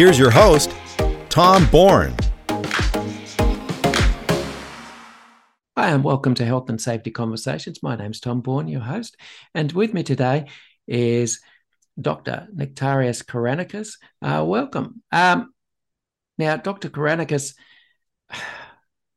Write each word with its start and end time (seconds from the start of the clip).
Here's 0.00 0.18
your 0.18 0.30
host, 0.30 0.74
Tom 1.28 1.66
Bourne. 1.66 2.14
Hi, 5.76 5.90
and 5.90 6.02
welcome 6.02 6.32
to 6.36 6.44
Health 6.46 6.70
and 6.70 6.80
Safety 6.80 7.10
Conversations. 7.10 7.82
My 7.82 7.96
name's 7.96 8.18
Tom 8.18 8.40
Bourne, 8.40 8.66
your 8.66 8.80
host, 8.80 9.18
and 9.54 9.70
with 9.72 9.92
me 9.92 10.02
today 10.02 10.46
is 10.88 11.42
Dr. 12.00 12.48
Nectarius 12.56 13.22
Karanikas. 13.22 13.98
Uh, 14.22 14.42
welcome. 14.42 15.02
Um, 15.12 15.52
now, 16.38 16.56
Dr. 16.56 16.88
Karanikas, 16.88 17.52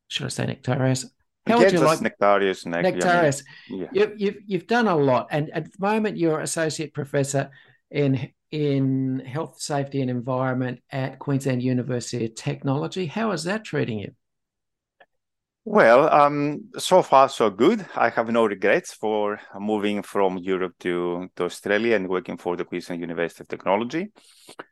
should 0.09 0.26
I 0.26 0.30
say 0.30 0.48
Nectarius? 0.48 1.06
How 1.48 1.59
would 1.59 1.72
you 1.72 1.80
like 1.80 2.00
Nektarios? 2.00 2.66
Nektarios. 2.66 3.44
Yeah. 3.70 3.88
You've, 3.94 4.20
you've, 4.20 4.38
you've 4.45 4.67
done 4.67 4.89
a 4.89 4.98
lot, 4.98 5.30
and 5.31 5.50
at 5.52 5.64
the 5.64 5.78
moment, 5.80 6.17
you're 6.17 6.42
associate 6.42 6.94
professor 6.94 7.52
in 7.89 8.34
in 8.54 9.20
health, 9.26 9.59
safety, 9.59 10.00
and 10.00 10.12
environment 10.12 10.80
at 10.92 11.17
Queensland 11.17 11.64
University 11.64 12.26
of 12.26 12.36
Technology. 12.36 13.08
How 13.08 13.32
is 13.32 13.45
that 13.45 13.66
treating 13.66 13.98
you? 13.98 14.11
Well, 15.66 16.08
um, 16.14 16.70
so 16.77 17.02
far 17.02 17.30
so 17.30 17.50
good. 17.50 17.83
I 17.95 18.10
have 18.10 18.30
no 18.30 18.45
regrets 18.45 18.94
for 18.94 19.39
moving 19.60 20.04
from 20.04 20.38
Europe 20.38 20.76
to, 20.82 21.32
to 21.36 21.45
Australia 21.45 21.95
and 21.95 22.08
working 22.08 22.38
for 22.38 22.55
the 22.55 22.64
Queensland 22.64 23.02
University 23.02 23.42
of 23.42 23.48
Technology. 23.48 24.11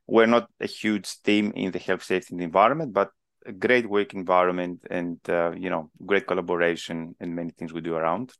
We're 0.05 0.27
not 0.27 0.47
a 0.59 0.67
huge 0.67 1.19
team 1.23 1.51
in 1.55 1.71
the 1.71 1.79
health, 1.79 2.03
safety, 2.03 2.35
and 2.35 2.43
environment, 2.43 2.93
but 2.93 3.09
a 3.47 3.51
great 3.51 3.89
work 3.89 4.13
environment 4.13 4.85
and 4.91 5.17
uh, 5.27 5.53
you 5.57 5.71
know 5.71 5.89
great 6.05 6.27
collaboration 6.27 7.15
and 7.19 7.35
many 7.35 7.49
things 7.49 7.73
we 7.73 7.81
do 7.81 7.95
around. 7.95 8.31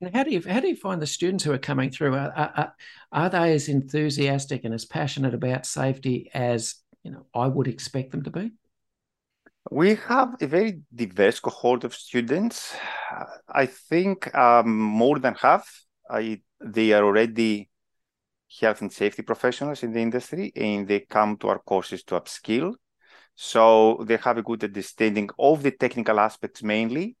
And 0.00 0.14
how 0.14 0.24
do 0.24 0.30
you 0.30 0.42
how 0.46 0.60
do 0.60 0.68
you 0.68 0.76
find 0.76 1.00
the 1.00 1.06
students 1.06 1.44
who 1.44 1.52
are 1.52 1.58
coming 1.58 1.90
through? 1.90 2.14
Are, 2.14 2.32
are, 2.36 2.74
are 3.12 3.28
they 3.28 3.54
as 3.54 3.68
enthusiastic 3.68 4.64
and 4.64 4.74
as 4.74 4.84
passionate 4.84 5.34
about 5.34 5.66
safety 5.66 6.30
as 6.34 6.76
you 7.02 7.12
know 7.12 7.26
I 7.34 7.46
would 7.46 7.68
expect 7.68 8.10
them 8.10 8.22
to 8.24 8.30
be? 8.30 8.52
We 9.70 9.94
have 9.94 10.36
a 10.42 10.46
very 10.46 10.80
diverse 10.94 11.40
cohort 11.40 11.84
of 11.84 11.94
students. 11.94 12.76
I 13.48 13.66
think 13.66 14.34
um, 14.34 14.76
more 14.76 15.18
than 15.18 15.34
half 15.34 15.84
I, 16.10 16.42
they 16.62 16.92
are 16.92 17.02
already 17.02 17.70
health 18.60 18.82
and 18.82 18.92
safety 18.92 19.22
professionals 19.22 19.82
in 19.82 19.92
the 19.92 20.00
industry, 20.00 20.52
and 20.54 20.86
they 20.86 21.00
come 21.00 21.36
to 21.38 21.48
our 21.48 21.58
courses 21.60 22.02
to 22.04 22.20
upskill. 22.20 22.74
So 23.34 24.04
they 24.06 24.16
have 24.18 24.38
a 24.38 24.42
good 24.42 24.62
understanding 24.62 25.30
of 25.38 25.62
the 25.62 25.70
technical 25.70 26.20
aspects 26.20 26.62
mainly, 26.62 27.16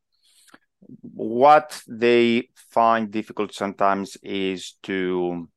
what 1.00 1.82
they 1.88 2.48
find 2.70 3.10
difficult 3.10 3.54
sometimes 3.54 4.16
is 4.22 4.74
to 4.82 5.48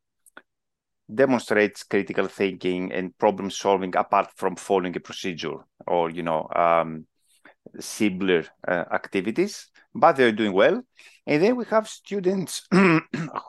demonstrate 1.13 1.83
critical 1.89 2.27
thinking 2.27 2.91
and 2.91 3.17
problem 3.17 3.49
solving 3.49 3.95
apart 3.95 4.29
from 4.35 4.55
following 4.55 4.95
a 4.97 4.99
procedure 4.99 5.57
or 5.85 6.09
you 6.09 6.21
know 6.21 6.47
um, 6.53 7.05
similar 7.79 8.43
uh, 8.67 8.83
activities 8.91 9.69
but 9.97 10.15
they're 10.15 10.31
doing 10.31 10.53
well. 10.53 10.81
And 11.25 11.43
then 11.43 11.55
we 11.55 11.65
have 11.65 11.87
students 11.87 12.67
who 12.71 13.01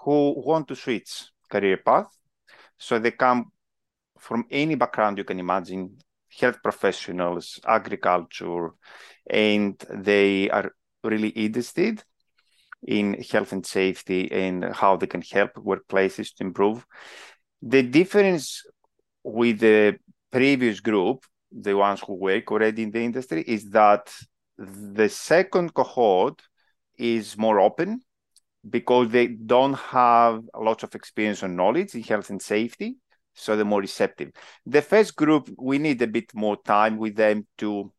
want 0.04 0.68
to 0.68 0.76
switch 0.76 1.28
career 1.50 1.76
path. 1.76 2.08
So 2.78 2.98
they 2.98 3.10
come 3.10 3.52
from 4.18 4.44
any 4.50 4.74
background 4.74 5.18
you 5.18 5.24
can 5.24 5.38
imagine 5.38 5.96
health 6.40 6.60
professionals 6.62 7.60
agriculture 7.64 8.70
and 9.30 9.78
they 9.90 10.50
are 10.50 10.72
really 11.02 11.28
interested 11.28 12.02
in 12.86 13.14
health 13.30 13.52
and 13.52 13.66
safety 13.66 14.30
and 14.30 14.64
how 14.64 14.96
they 14.96 15.06
can 15.06 15.22
help 15.22 15.54
workplaces 15.54 16.34
to 16.34 16.44
improve. 16.44 16.86
The 17.62 17.82
difference 17.82 18.62
with 19.24 19.60
the 19.60 19.98
previous 20.30 20.80
group, 20.80 21.24
the 21.50 21.76
ones 21.76 22.00
who 22.06 22.14
work 22.14 22.50
already 22.52 22.82
in 22.82 22.90
the 22.90 23.02
industry, 23.02 23.42
is 23.46 23.70
that 23.70 24.12
the 24.56 25.08
second 25.08 25.74
cohort 25.74 26.42
is 26.96 27.36
more 27.36 27.60
open 27.60 28.00
because 28.68 29.08
they 29.10 29.28
don't 29.28 29.74
have 29.74 30.42
a 30.54 30.60
lot 30.60 30.82
of 30.82 30.94
experience 30.94 31.42
or 31.42 31.48
knowledge 31.48 31.94
in 31.94 32.02
health 32.02 32.30
and 32.30 32.42
safety, 32.42 32.96
so 33.34 33.56
they're 33.56 33.64
more 33.64 33.80
receptive. 33.80 34.30
The 34.66 34.82
first 34.82 35.16
group, 35.16 35.48
we 35.56 35.78
need 35.78 36.02
a 36.02 36.06
bit 36.06 36.34
more 36.34 36.56
time 36.62 36.96
with 36.96 37.16
them 37.16 37.46
to 37.58 37.92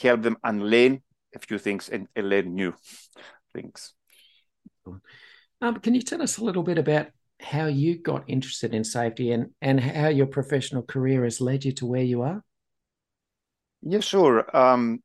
help 0.00 0.22
them 0.22 0.36
unlearn 0.44 1.02
a 1.34 1.38
few 1.38 1.58
things 1.58 1.88
and, 1.88 2.08
and 2.14 2.28
learn 2.28 2.54
new 2.54 2.74
things. 3.52 3.94
Um, 5.60 5.80
can 5.80 5.94
you 5.94 6.02
tell 6.02 6.22
us 6.22 6.38
a 6.38 6.44
little 6.44 6.62
bit 6.62 6.78
about 6.78 7.08
how 7.40 7.66
you 7.66 7.98
got 7.98 8.24
interested 8.28 8.74
in 8.74 8.84
safety 8.84 9.32
and, 9.32 9.50
and 9.60 9.80
how 9.80 10.08
your 10.08 10.26
professional 10.26 10.82
career 10.82 11.24
has 11.24 11.40
led 11.40 11.64
you 11.64 11.72
to 11.72 11.86
where 11.86 12.02
you 12.02 12.22
are? 12.22 12.42
Yeah, 13.82 14.00
sure. 14.00 14.56
Um, 14.56 15.00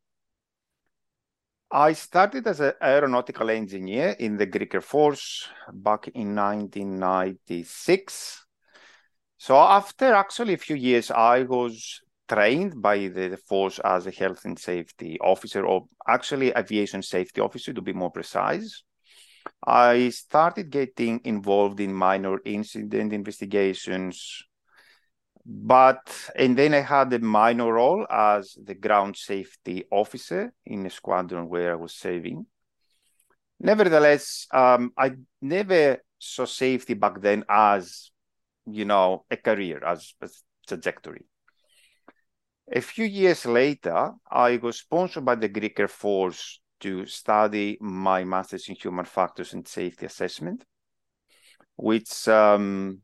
I 1.71 1.93
started 1.93 2.47
as 2.47 2.59
an 2.61 2.73
aeronautical 2.81 3.49
engineer 3.49 4.15
in 4.19 4.37
the 4.37 4.45
Greek 4.45 4.73
Air 4.73 4.81
Force 4.81 5.47
back 5.71 6.07
in 6.09 6.33
1996. 6.33 8.45
So 9.37 9.55
after 9.55 10.13
actually 10.13 10.53
a 10.53 10.57
few 10.57 10.75
years, 10.75 11.11
I 11.11 11.43
was 11.43 12.01
trained 12.29 12.81
by 12.81 13.07
the, 13.07 13.37
force 13.47 13.79
as 13.79 14.05
a 14.05 14.11
health 14.11 14.45
and 14.45 14.57
safety 14.57 15.17
officer, 15.19 15.65
or 15.65 15.85
actually 16.07 16.53
aviation 16.55 17.01
safety 17.01 17.41
officer 17.41 17.73
to 17.73 17.81
be 17.81 17.93
more 17.93 18.11
precise. 18.11 18.83
I 19.65 20.09
started 20.09 20.69
getting 20.69 21.21
involved 21.23 21.79
in 21.79 21.93
minor 21.93 22.39
incident 22.45 23.13
investigations, 23.13 24.43
but 25.45 26.31
and 26.35 26.55
then 26.55 26.73
I 26.73 26.81
had 26.81 27.11
a 27.13 27.19
minor 27.19 27.73
role 27.73 28.05
as 28.09 28.55
the 28.63 28.75
ground 28.75 29.17
safety 29.17 29.85
officer 29.89 30.53
in 30.65 30.85
a 30.85 30.89
squadron 30.89 31.49
where 31.49 31.71
I 31.71 31.75
was 31.75 31.95
serving. 31.95 32.45
Nevertheless, 33.59 34.47
um, 34.53 34.93
I 34.97 35.13
never 35.41 35.97
saw 36.19 36.45
safety 36.45 36.93
back 36.93 37.19
then 37.21 37.43
as, 37.49 38.11
you 38.65 38.85
know, 38.85 39.25
a 39.31 39.37
career, 39.37 39.83
as 39.83 40.13
a 40.21 40.29
trajectory. 40.67 41.25
A 42.71 42.81
few 42.81 43.05
years 43.05 43.47
later, 43.47 44.11
I 44.29 44.57
was 44.57 44.77
sponsored 44.77 45.25
by 45.25 45.35
the 45.35 45.49
Greek 45.49 45.79
Air 45.79 45.87
Force 45.87 46.61
to 46.81 47.05
study 47.07 47.77
my 47.81 48.23
master's 48.23 48.69
in 48.69 48.75
human 48.75 49.05
factors 49.05 49.53
and 49.53 49.67
safety 49.67 50.05
assessment, 50.05 50.63
which, 51.77 52.27
um, 52.27 52.99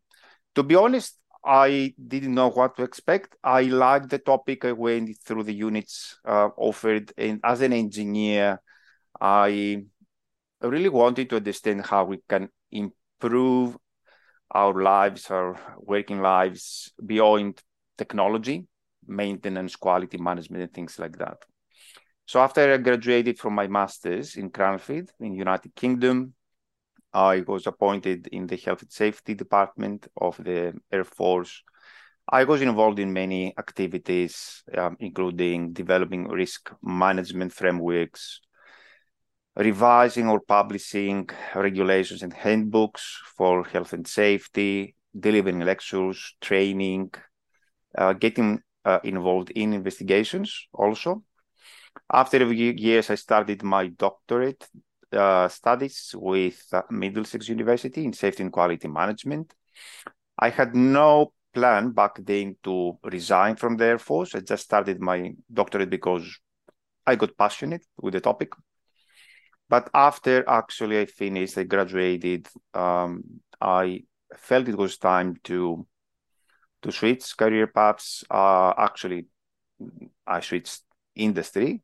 to 0.54 0.62
be 0.62 0.76
honest, 0.76 1.18
I 1.44 1.96
didn't 2.08 2.36
know 2.36 2.50
what 2.50 2.76
to 2.78 2.84
expect. 2.84 3.38
I 3.44 3.64
liked 3.64 4.10
the 4.10 4.20
topic. 4.20 4.66
I 4.66 4.72
went 4.72 5.18
through 5.24 5.44
the 5.44 5.54
units 5.54 6.20
uh, 6.26 6.50
offered, 6.58 7.12
and 7.18 7.40
as 7.44 7.62
an 7.62 7.74
engineer, 7.74 8.62
I 9.20 9.84
really 10.62 10.90
wanted 10.90 11.30
to 11.32 11.38
understand 11.38 11.86
how 11.86 12.06
we 12.06 12.20
can 12.30 12.50
improve 12.72 13.78
our 14.52 14.80
lives, 14.80 15.32
our 15.32 15.60
working 15.80 16.22
lives 16.22 16.94
beyond 17.04 17.62
technology, 17.98 18.68
maintenance, 19.08 19.76
quality 19.76 20.18
management, 20.18 20.64
and 20.64 20.74
things 20.74 21.00
like 21.00 21.18
that. 21.18 21.38
So 22.26 22.40
after 22.40 22.74
I 22.74 22.78
graduated 22.78 23.38
from 23.38 23.54
my 23.54 23.68
master's 23.68 24.36
in 24.36 24.50
Cranfield 24.50 25.12
in 25.20 25.34
United 25.34 25.76
Kingdom, 25.76 26.34
I 27.14 27.44
was 27.48 27.68
appointed 27.68 28.28
in 28.28 28.48
the 28.48 28.58
health 28.58 28.82
and 28.82 28.92
safety 28.92 29.36
department 29.36 30.08
of 30.20 30.38
the 30.38 30.74
Air 30.92 31.04
Force. 31.04 31.64
I 32.28 32.44
was 32.44 32.62
involved 32.62 33.00
in 33.00 33.14
many 33.14 33.54
activities, 33.58 34.64
um, 34.76 34.98
including 35.00 35.74
developing 35.74 36.28
risk 36.28 36.72
management 36.82 37.54
frameworks, 37.54 38.42
revising 39.56 40.28
or 40.28 40.40
publishing 40.42 41.30
regulations 41.54 42.24
and 42.24 42.34
handbooks 42.34 43.22
for 43.38 43.64
health 43.64 43.94
and 43.94 44.08
safety, 44.08 44.96
delivering 45.18 45.60
lectures, 45.60 46.36
training, 46.42 47.12
uh, 47.98 48.14
getting 48.14 48.60
involved 49.04 49.52
in 49.52 49.74
investigations 49.74 50.68
also. 50.74 51.24
After 52.12 52.44
a 52.44 52.50
few 52.50 52.74
years, 52.74 53.10
I 53.10 53.16
started 53.16 53.64
my 53.64 53.88
doctorate 53.88 54.68
uh, 55.12 55.48
studies 55.48 56.14
with 56.18 56.62
uh, 56.74 56.84
Middlesex 56.90 57.50
University 57.50 58.04
in 58.04 58.14
safety 58.14 58.44
and 58.44 58.52
quality 58.52 58.88
management. 58.88 59.54
I 60.38 60.50
had 60.50 60.76
no 60.76 61.34
plan 61.54 61.92
back 61.92 62.20
then 62.24 62.58
to 62.64 63.00
resign 63.04 63.56
from 63.56 63.78
the 63.78 63.86
Air 63.86 63.98
Force. 63.98 64.36
I 64.36 64.42
just 64.42 64.66
started 64.66 65.00
my 65.00 65.34
doctorate 65.52 65.90
because 65.90 66.40
I 67.08 67.16
got 67.16 67.38
passionate 67.38 67.86
with 67.98 68.14
the 68.14 68.22
topic. 68.22 68.52
But 69.70 69.90
after 69.94 70.48
actually 70.48 71.00
I 71.00 71.06
finished, 71.06 71.58
I 71.58 71.64
graduated, 71.64 72.48
um, 72.74 73.24
I 73.60 74.04
felt 74.38 74.68
it 74.68 74.78
was 74.78 74.98
time 74.98 75.38
to 75.46 75.88
to 76.86 76.92
switch 76.92 77.36
career 77.36 77.68
paths. 77.68 78.24
Uh, 78.30 78.74
actually, 78.78 79.26
I 80.26 80.40
switched 80.40 80.82
industry 81.16 81.82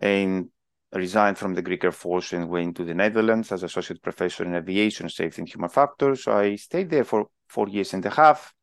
and 0.00 0.48
resigned 0.92 1.36
from 1.36 1.54
the 1.54 1.62
Greek 1.62 1.82
Air 1.82 1.90
Force 1.92 2.32
and 2.32 2.48
went 2.48 2.76
to 2.76 2.84
the 2.84 2.94
Netherlands 2.94 3.50
as 3.50 3.64
associate 3.64 4.00
professor 4.00 4.44
in 4.44 4.54
aviation 4.54 5.08
safety 5.08 5.42
and 5.42 5.48
human 5.48 5.68
factors. 5.68 6.28
I 6.28 6.54
stayed 6.56 6.90
there 6.90 7.04
for 7.04 7.26
four 7.48 7.68
years 7.68 7.92
and 7.92 8.06
a 8.06 8.10
half. 8.10 8.54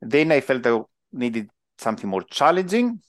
Then 0.00 0.32
I 0.32 0.40
felt 0.40 0.66
I 0.66 0.80
needed 1.12 1.50
something 1.76 2.08
more 2.08 2.22
challenging, 2.22 3.02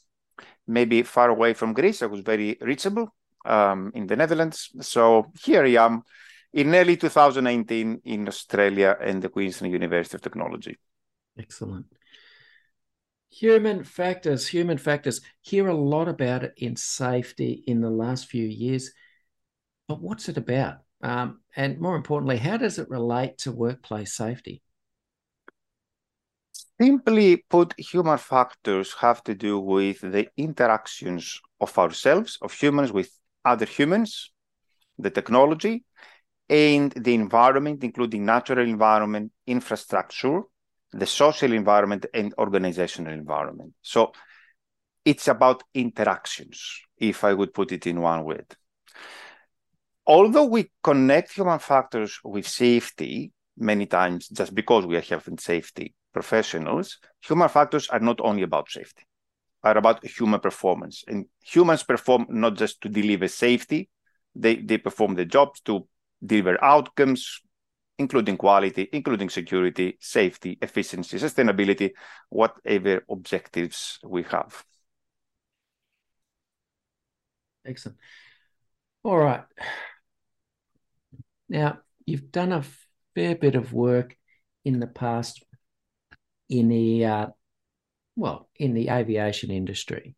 maybe 0.67 1.03
far 1.03 1.29
away 1.29 1.53
from 1.53 1.73
Greece. 1.73 2.01
I 2.01 2.07
was 2.07 2.19
very 2.19 2.57
reachable 2.59 3.15
um, 3.45 3.91
in 3.95 4.07
the 4.07 4.17
Netherlands. 4.17 4.71
So 4.81 5.31
here 5.41 5.63
I 5.63 5.85
am 5.85 6.03
in 6.51 6.75
early 6.75 6.97
2019 6.97 8.01
in 8.03 8.27
Australia 8.27 8.97
and 8.99 9.21
the 9.21 9.29
Queensland 9.29 9.71
University 9.71 10.15
of 10.15 10.21
Technology. 10.21 10.77
Excellent. 11.39 11.85
Human 13.31 13.83
factors, 13.83 14.47
human 14.47 14.77
factors. 14.77 15.21
Hear 15.41 15.67
a 15.67 15.73
lot 15.75 16.09
about 16.09 16.43
it 16.43 16.53
in 16.57 16.75
safety 16.75 17.63
in 17.65 17.79
the 17.79 17.89
last 17.89 18.27
few 18.27 18.45
years. 18.45 18.91
But 19.87 20.01
what's 20.01 20.27
it 20.27 20.37
about? 20.37 20.79
Um, 21.01 21.39
and 21.55 21.79
more 21.79 21.95
importantly, 21.95 22.37
how 22.37 22.57
does 22.57 22.77
it 22.77 22.89
relate 22.89 23.37
to 23.39 23.51
workplace 23.51 24.13
safety? 24.13 24.61
Simply 26.81 27.37
put, 27.49 27.73
human 27.77 28.17
factors 28.17 28.93
have 28.99 29.23
to 29.23 29.35
do 29.35 29.59
with 29.59 30.01
the 30.01 30.27
interactions 30.35 31.39
of 31.61 31.77
ourselves, 31.77 32.37
of 32.41 32.53
humans 32.53 32.91
with 32.91 33.11
other 33.45 33.65
humans, 33.65 34.31
the 34.97 35.09
technology, 35.09 35.83
and 36.49 36.91
the 36.93 37.13
environment, 37.13 37.83
including 37.83 38.25
natural 38.25 38.67
environment, 38.67 39.31
infrastructure, 39.45 40.41
the 40.91 41.05
social 41.05 41.53
environment, 41.53 42.05
and 42.13 42.33
organizational 42.37 43.13
environment. 43.13 43.73
So 43.81 44.11
it's 45.05 45.27
about 45.27 45.63
interactions, 45.73 46.81
if 46.97 47.23
I 47.23 47.33
would 47.33 47.53
put 47.53 47.71
it 47.71 47.87
in 47.87 48.01
one 48.01 48.23
word. 48.23 48.55
Although 50.05 50.45
we 50.45 50.71
connect 50.83 51.33
human 51.33 51.59
factors 51.59 52.19
with 52.23 52.47
safety 52.47 53.31
many 53.57 53.85
times 53.85 54.27
just 54.27 54.55
because 54.55 54.85
we 54.85 54.97
are 54.97 55.21
and 55.27 55.39
safety 55.39 55.93
professionals, 56.13 56.97
human 57.21 57.49
factors 57.49 57.87
are 57.89 57.99
not 57.99 58.19
only 58.21 58.41
about 58.41 58.69
safety, 58.69 59.03
are 59.63 59.77
about 59.77 60.03
human 60.05 60.39
performance. 60.39 61.03
And 61.07 61.25
humans 61.43 61.83
perform 61.83 62.25
not 62.29 62.55
just 62.55 62.81
to 62.81 62.89
deliver 62.89 63.27
safety, 63.27 63.89
they, 64.35 64.55
they 64.55 64.77
perform 64.77 65.15
the 65.15 65.25
jobs 65.25 65.59
to 65.61 65.87
deliver 66.25 66.63
outcomes, 66.63 67.41
including 67.99 68.37
quality, 68.37 68.87
including 68.93 69.29
security, 69.29 69.97
safety, 69.99 70.57
efficiency, 70.61 71.17
sustainability, 71.17 71.91
whatever 72.29 73.03
objectives 73.09 73.99
we 74.03 74.23
have. 74.23 74.63
Excellent. 77.65 77.97
All 79.03 79.17
right. 79.17 79.43
Now, 81.49 81.79
you've 82.05 82.31
done 82.31 82.53
a 82.53 82.63
fair 83.15 83.35
bit 83.35 83.55
of 83.55 83.73
work 83.73 84.15
in 84.63 84.79
the 84.79 84.87
past 84.87 85.43
in 86.49 86.69
the 86.69 87.05
uh, 87.05 87.27
well 88.15 88.49
in 88.55 88.73
the 88.73 88.89
aviation 88.89 89.51
industry. 89.51 90.15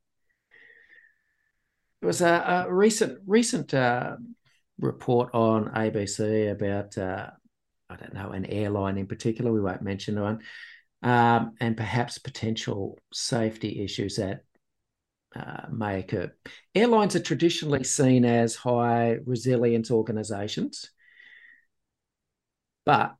There 1.99 2.07
was 2.07 2.21
a, 2.21 2.65
a 2.67 2.73
recent 2.73 3.19
recent 3.25 3.73
uh, 3.73 4.17
report 4.79 5.31
on 5.33 5.71
ABC 5.73 6.51
about 6.51 6.97
uh, 6.97 7.31
I 7.91 7.95
don't 7.97 8.13
know, 8.13 8.29
an 8.29 8.45
airline 8.45 8.97
in 8.97 9.07
particular, 9.07 9.51
we 9.51 9.61
won't 9.61 9.81
mention 9.81 10.19
one, 10.19 10.39
um, 11.03 11.53
and 11.59 11.75
perhaps 11.75 12.17
potential 12.17 12.97
safety 13.11 13.83
issues 13.83 14.15
that 14.15 14.43
uh, 15.35 15.67
may 15.71 15.99
occur. 15.99 16.31
Airlines 16.73 17.15
are 17.15 17.21
traditionally 17.21 17.83
seen 17.83 18.25
as 18.25 18.55
high 18.55 19.17
resilience 19.25 19.91
organizations, 19.91 20.89
but 22.85 23.15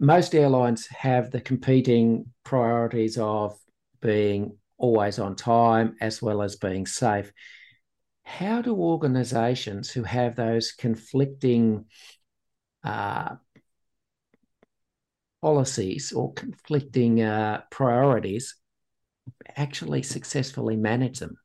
most 0.00 0.34
airlines 0.34 0.86
have 0.86 1.30
the 1.30 1.40
competing 1.40 2.26
priorities 2.44 3.18
of 3.18 3.58
being 4.00 4.56
always 4.76 5.18
on 5.18 5.34
time 5.34 5.96
as 6.00 6.22
well 6.22 6.40
as 6.40 6.56
being 6.56 6.86
safe. 6.86 7.32
How 8.22 8.62
do 8.62 8.76
organizations 8.76 9.90
who 9.90 10.04
have 10.04 10.36
those 10.36 10.72
conflicting 10.72 11.86
uh, 12.88 13.36
policies 15.40 16.12
or 16.12 16.32
conflicting 16.32 17.22
uh, 17.22 17.60
priorities 17.70 18.56
actually 19.56 20.02
successfully 20.02 20.76
manage 20.76 21.18
them? 21.20 21.36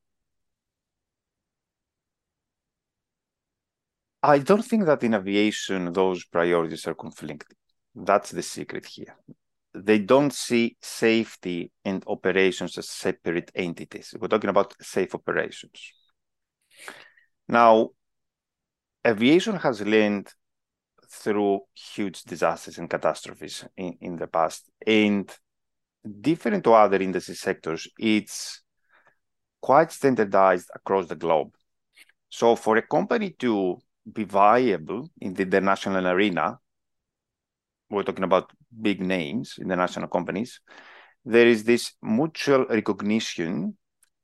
I 4.22 4.40
don't 4.40 4.64
think 4.64 4.86
that 4.86 5.04
in 5.04 5.14
aviation 5.14 5.92
those 5.92 6.24
priorities 6.24 6.88
are 6.88 6.96
conflicting. 6.96 7.58
That's 7.94 8.32
the 8.32 8.42
secret 8.42 8.86
here. 8.86 9.16
They 9.76 10.00
don't 10.00 10.34
see 10.34 10.78
safety 10.82 11.72
and 11.84 12.04
operations 12.08 12.78
as 12.78 12.90
separate 12.90 13.52
entities. 13.54 14.14
We're 14.18 14.30
talking 14.30 14.50
about 14.50 14.76
safe 14.82 15.14
operations. 15.14 15.80
Now, 17.48 17.90
aviation 19.06 19.56
has 19.58 19.82
learned 19.82 20.30
through 21.14 21.62
huge 21.74 22.24
disasters 22.24 22.78
and 22.78 22.90
catastrophes 22.90 23.66
in, 23.78 23.98
in 24.02 24.16
the 24.18 24.28
past. 24.28 24.70
And 24.86 25.32
different 26.22 26.64
to 26.64 26.74
other 26.74 26.98
industry 26.98 27.36
sectors, 27.36 27.88
it's 28.00 28.62
quite 29.62 29.92
standardized 29.92 30.70
across 30.76 31.08
the 31.08 31.16
globe. 31.16 31.54
So 32.30 32.56
for 32.56 32.78
a 32.78 32.82
company 32.82 33.32
to 33.40 33.78
be 34.12 34.24
viable 34.24 35.10
in 35.22 35.34
the 35.34 35.44
international 35.44 36.08
arena, 36.08 36.60
we're 37.90 38.04
talking 38.04 38.24
about 38.24 38.52
big 38.82 39.00
names, 39.02 39.56
international 39.62 40.08
companies, 40.08 40.60
there 41.24 41.48
is 41.48 41.64
this 41.64 41.94
mutual 42.02 42.66
recognition 42.66 43.78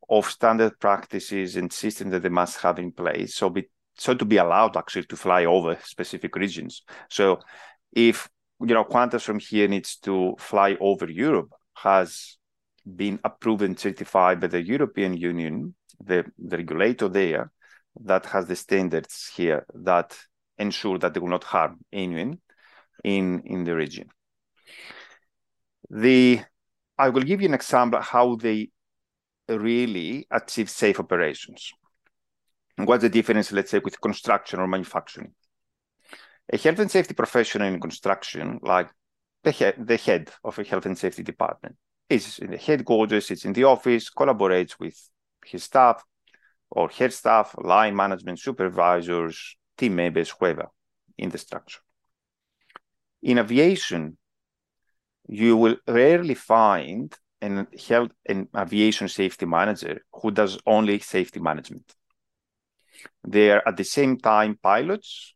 of 0.09 0.29
standard 0.29 0.79
practices 0.79 1.55
and 1.55 1.71
systems 1.71 2.11
that 2.11 2.23
they 2.23 2.29
must 2.29 2.59
have 2.61 2.79
in 2.79 2.91
place. 2.91 3.35
So 3.35 3.49
be, 3.49 3.69
so 3.99 4.13
to 4.13 4.25
be 4.25 4.37
allowed 4.37 4.77
actually 4.77 5.05
to 5.05 5.15
fly 5.15 5.45
over 5.45 5.77
specific 5.83 6.35
regions. 6.35 6.83
So 7.09 7.39
if 7.91 8.29
you 8.61 8.73
know 8.73 8.85
Qantas 8.85 9.23
from 9.23 9.39
here 9.39 9.67
needs 9.67 9.97
to 9.97 10.35
fly 10.39 10.77
over 10.79 11.09
Europe 11.09 11.51
has 11.75 12.37
been 12.95 13.19
approved 13.23 13.61
and 13.61 13.79
certified 13.79 14.39
by 14.39 14.47
the 14.47 14.61
European 14.61 15.15
Union 15.15 15.75
the, 16.03 16.25
the 16.37 16.57
regulator 16.57 17.09
there 17.09 17.51
that 18.01 18.25
has 18.27 18.47
the 18.47 18.55
standards 18.55 19.31
here 19.35 19.65
that 19.73 20.17
ensure 20.57 20.97
that 20.97 21.13
they 21.13 21.19
will 21.19 21.27
not 21.27 21.43
harm 21.43 21.77
anyone 21.91 22.39
in, 23.03 23.41
in 23.45 23.63
the 23.63 23.75
region. 23.75 24.07
The 25.89 26.41
I 26.97 27.09
will 27.09 27.23
give 27.23 27.41
you 27.41 27.47
an 27.47 27.53
example 27.53 28.01
how 28.01 28.35
they 28.35 28.69
really 29.47 30.27
achieve 30.29 30.69
safe 30.69 30.99
operations. 30.99 31.71
What's 32.85 33.01
the 33.01 33.09
difference, 33.09 33.51
let's 33.51 33.71
say, 33.71 33.79
with 33.79 33.99
construction 33.99 34.59
or 34.59 34.67
manufacturing? 34.67 35.33
A 36.51 36.57
health 36.57 36.79
and 36.79 36.89
safety 36.89 37.13
professional 37.13 37.67
in 37.67 37.79
construction, 37.79 38.59
like 38.61 38.89
the 39.43 39.51
head, 39.51 39.75
the 39.77 39.97
head 39.97 40.31
of 40.43 40.57
a 40.57 40.63
health 40.63 40.85
and 40.85 40.97
safety 40.97 41.21
department, 41.21 41.75
is 42.09 42.39
in 42.39 42.51
the 42.51 42.57
headquarters, 42.57 43.29
it's 43.31 43.45
in 43.45 43.53
the 43.53 43.65
office, 43.65 44.09
collaborates 44.09 44.79
with 44.79 44.97
his 45.45 45.63
staff 45.63 46.03
or 46.71 46.89
her 46.89 47.09
staff, 47.09 47.53
line 47.57 47.95
management, 47.95 48.39
supervisors, 48.39 49.57
team 49.77 49.95
members, 49.95 50.29
whoever 50.29 50.67
in 51.17 51.29
the 51.29 51.37
structure. 51.37 51.79
In 53.21 53.39
aviation, 53.39 54.17
you 55.27 55.57
will 55.57 55.75
rarely 55.87 56.33
find 56.33 57.13
an 57.41 57.67
health 57.87 58.11
and 58.25 58.47
aviation 58.57 59.07
safety 59.07 59.45
manager 59.45 60.01
who 60.13 60.31
does 60.31 60.57
only 60.65 60.99
safety 60.99 61.39
management. 61.39 61.93
They 63.27 63.51
are 63.51 63.63
at 63.65 63.77
the 63.77 63.83
same 63.83 64.17
time 64.17 64.57
pilots, 64.61 65.33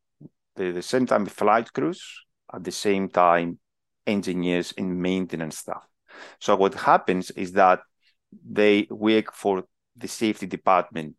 they're 0.56 0.70
at 0.70 0.76
the 0.76 0.82
same 0.82 1.06
time 1.06 1.26
flight 1.26 1.72
crews, 1.74 2.02
at 2.54 2.64
the 2.64 2.72
same 2.72 3.10
time 3.10 3.60
engineers 4.06 4.74
and 4.78 5.00
maintenance 5.02 5.60
staff. 5.60 5.88
So 6.40 6.56
what 6.56 6.74
happens 6.76 7.32
is 7.32 7.54
that 7.54 7.80
they 8.46 8.88
work 8.90 9.34
for 9.34 9.64
the 9.96 10.08
safety 10.08 10.46
department 10.48 11.16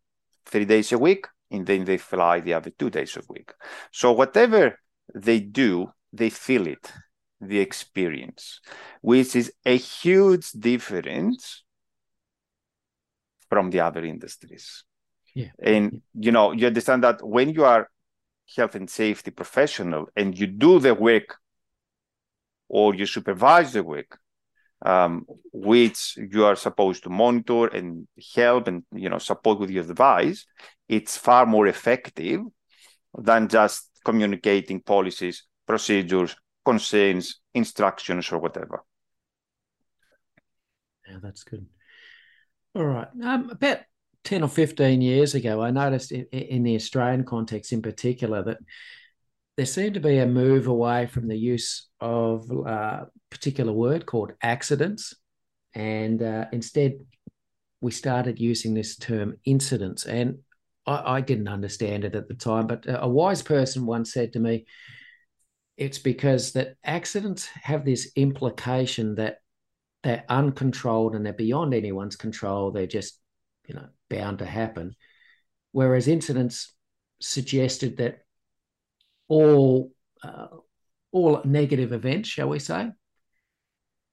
three 0.46 0.64
days 0.64 0.92
a 0.92 0.98
week, 0.98 1.26
and 1.50 1.66
then 1.66 1.84
they 1.84 1.98
fly 1.98 2.40
the 2.40 2.54
other 2.54 2.70
two 2.70 2.90
days 2.90 3.16
a 3.16 3.22
week. 3.28 3.52
So 3.92 4.12
whatever 4.12 4.78
they 5.14 5.40
do, 5.40 5.92
they 6.12 6.30
feel 6.30 6.66
it, 6.66 6.92
the 7.40 7.60
experience, 7.60 8.60
which 9.00 9.36
is 9.36 9.52
a 9.64 9.76
huge 9.76 10.50
difference 10.52 11.62
from 13.48 13.70
the 13.70 13.80
other 13.80 14.04
industries. 14.04 14.84
Yeah. 15.34 15.50
And 15.62 16.02
you 16.14 16.32
know, 16.32 16.52
you 16.52 16.66
understand 16.66 17.02
that 17.04 17.26
when 17.26 17.50
you 17.50 17.64
are 17.64 17.90
health 18.56 18.74
and 18.74 18.88
safety 18.88 19.30
professional 19.30 20.06
and 20.16 20.38
you 20.38 20.46
do 20.46 20.78
the 20.78 20.94
work 20.94 21.36
or 22.68 22.94
you 22.94 23.06
supervise 23.06 23.72
the 23.72 23.82
work, 23.82 24.18
um, 24.84 25.24
which 25.52 26.16
you 26.16 26.44
are 26.44 26.56
supposed 26.56 27.02
to 27.04 27.10
monitor 27.10 27.66
and 27.68 28.06
help 28.34 28.68
and 28.68 28.84
you 28.92 29.08
know 29.08 29.18
support 29.18 29.58
with 29.58 29.70
your 29.70 29.84
advice, 29.84 30.46
it's 30.88 31.16
far 31.16 31.46
more 31.46 31.66
effective 31.66 32.40
than 33.16 33.48
just 33.48 33.90
communicating 34.04 34.80
policies, 34.80 35.44
procedures, 35.66 36.36
concerns, 36.64 37.40
instructions, 37.54 38.30
or 38.30 38.38
whatever. 38.38 38.84
Yeah, 41.08 41.18
that's 41.22 41.44
good. 41.44 41.66
All 42.74 42.84
right. 42.84 43.08
Um, 43.22 43.50
about 43.50 43.80
10 44.24 44.42
or 44.42 44.48
15 44.48 45.00
years 45.00 45.34
ago, 45.34 45.62
I 45.62 45.70
noticed 45.70 46.12
in, 46.12 46.62
the 46.62 46.74
Australian 46.74 47.24
context 47.24 47.72
in 47.72 47.82
particular 47.82 48.42
that 48.42 48.58
there 49.56 49.66
seemed 49.66 49.94
to 49.94 50.00
be 50.00 50.18
a 50.18 50.26
move 50.26 50.66
away 50.66 51.06
from 51.06 51.28
the 51.28 51.36
use 51.36 51.88
of 52.00 52.50
a 52.50 52.60
uh, 52.60 53.04
particular 53.30 53.72
word 53.72 54.06
called 54.06 54.32
accidents. 54.42 55.14
And 55.74 56.22
uh, 56.22 56.46
instead, 56.52 56.94
we 57.80 57.90
started 57.90 58.40
using 58.40 58.74
this 58.74 58.96
term 58.96 59.36
incidents. 59.44 60.06
And 60.06 60.38
I, 60.86 61.16
I, 61.16 61.20
didn't 61.20 61.48
understand 61.48 62.04
it 62.04 62.14
at 62.14 62.28
the 62.28 62.34
time, 62.34 62.66
but 62.66 62.86
a 62.88 63.08
wise 63.08 63.42
person 63.42 63.86
once 63.86 64.12
said 64.12 64.32
to 64.32 64.40
me, 64.40 64.66
it's 65.76 65.98
because 65.98 66.52
that 66.52 66.76
accidents 66.84 67.46
have 67.46 67.84
this 67.84 68.10
implication 68.16 69.16
that 69.16 69.38
they're 70.02 70.24
uncontrolled 70.28 71.14
and 71.14 71.24
they're 71.26 71.32
beyond 71.32 71.74
anyone's 71.74 72.16
control. 72.16 72.70
They're 72.70 72.86
just, 72.86 73.18
you 73.66 73.74
know, 73.74 73.88
bound 74.08 74.38
to 74.38 74.46
happen. 74.46 74.94
Whereas 75.72 76.08
incidents 76.08 76.72
suggested 77.20 77.96
that 77.98 78.24
all 79.28 79.92
uh, 80.22 80.48
all 81.12 81.40
negative 81.44 81.92
events, 81.92 82.28
shall 82.28 82.48
we 82.48 82.58
say, 82.58 82.90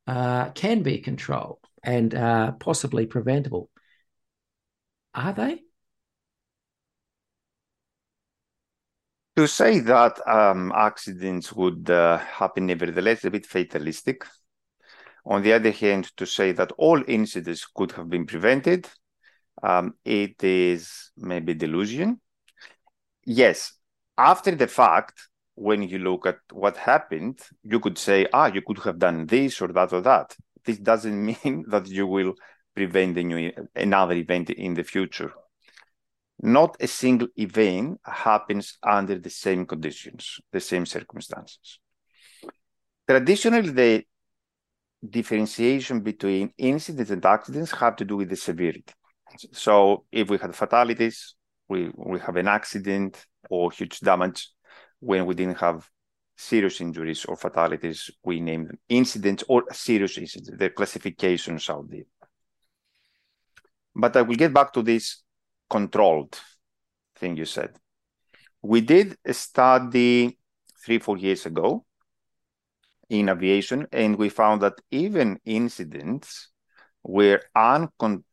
uh, 0.08 0.50
can 0.52 0.84
be 0.84 1.00
controlled 1.00 1.60
and 1.84 2.14
uh, 2.14 2.52
possibly 2.54 3.06
preventable. 3.06 3.70
Are 5.14 5.34
they? 5.34 5.62
To 9.38 9.48
say 9.48 9.80
that 9.80 10.20
um, 10.28 10.72
accidents 10.76 11.54
would 11.54 11.90
uh, 11.90 12.18
happen 12.18 12.66
nevertheless, 12.66 13.20
is 13.20 13.26
a 13.26 13.32
bit 13.32 13.46
fatalistic. 13.46 14.26
On 15.26 15.42
the 15.42 15.54
other 15.54 15.72
hand, 15.72 16.12
to 16.18 16.26
say 16.26 16.52
that 16.52 16.72
all 16.78 17.02
incidents 17.08 17.66
could 17.66 17.92
have 17.94 18.10
been 18.10 18.26
prevented, 18.26 18.90
um, 19.62 19.94
it 20.04 20.44
is 20.44 21.12
maybe 21.18 21.54
delusion. 21.54 22.20
Yes, 23.26 23.74
after 24.18 24.56
the 24.56 24.68
fact, 24.68 25.30
when 25.56 25.84
you 25.84 26.00
look 26.00 26.26
at 26.26 26.40
what 26.52 26.78
happened, 26.78 27.40
you 27.64 27.80
could 27.80 27.98
say, 27.98 28.28
ah, 28.34 28.48
you 28.48 28.62
could 28.62 28.80
have 28.80 28.98
done 28.98 29.26
this 29.26 29.62
or 29.62 29.68
that 29.70 29.94
or 29.94 30.02
that. 30.02 30.36
This 30.66 30.78
doesn't 30.78 31.26
mean 31.26 31.66
that 31.68 31.88
you 31.88 32.08
will 32.08 32.34
prevent 32.76 33.18
new, 33.18 33.52
another 33.76 34.16
event 34.16 34.50
in 34.50 34.74
the 34.74 34.84
future. 34.84 35.32
Not 36.42 36.78
a 36.80 36.88
single 36.88 37.28
event 37.36 38.00
happens 38.04 38.78
under 38.82 39.20
the 39.20 39.30
same 39.30 39.66
conditions, 39.66 40.40
the 40.52 40.60
same 40.60 40.88
circumstances. 40.88 41.80
Traditionally, 43.08 43.70
the 43.70 44.06
differentiation 45.08 46.02
between 46.02 46.54
incidents 46.58 47.12
and 47.12 47.24
accidents 47.26 47.72
have 47.72 47.96
to 47.98 48.06
do 48.06 48.18
with 48.18 48.30
the 48.30 48.36
severity. 48.36 48.94
So 49.52 50.06
if 50.12 50.30
we 50.30 50.38
had 50.38 50.56
fatalities, 50.56 51.36
we, 51.68 51.92
we 51.96 52.20
have 52.20 52.36
an 52.36 52.48
accident 52.48 53.26
or 53.50 53.72
huge 53.72 54.00
damage, 54.00 54.50
when 55.00 55.26
we 55.26 55.34
didn't 55.36 55.58
have 55.58 55.90
serious 56.36 56.82
injuries 56.82 57.26
or 57.26 57.36
fatalities, 57.36 58.10
we 58.24 58.40
named 58.40 58.70
them 58.70 58.80
incidents 58.90 59.44
or 59.48 59.64
serious 59.72 60.18
incidents. 60.18 60.58
Their 60.58 60.70
classifications 60.70 61.70
out 61.70 61.90
there. 61.90 62.04
But 63.96 64.16
I 64.16 64.22
will 64.22 64.36
get 64.36 64.54
back 64.54 64.74
to 64.74 64.82
this 64.82 65.24
controlled 65.70 66.40
thing 67.16 67.38
you 67.38 67.46
said. 67.46 67.78
We 68.62 68.82
did 68.82 69.18
a 69.26 69.34
study 69.34 70.38
three, 70.84 71.00
four 71.00 71.18
years 71.18 71.46
ago 71.46 71.86
in 73.10 73.30
aviation, 73.30 73.88
and 73.92 74.16
we 74.18 74.30
found 74.30 74.62
that 74.62 74.74
even 74.92 75.40
incidents 75.46 76.50
were 77.04 77.42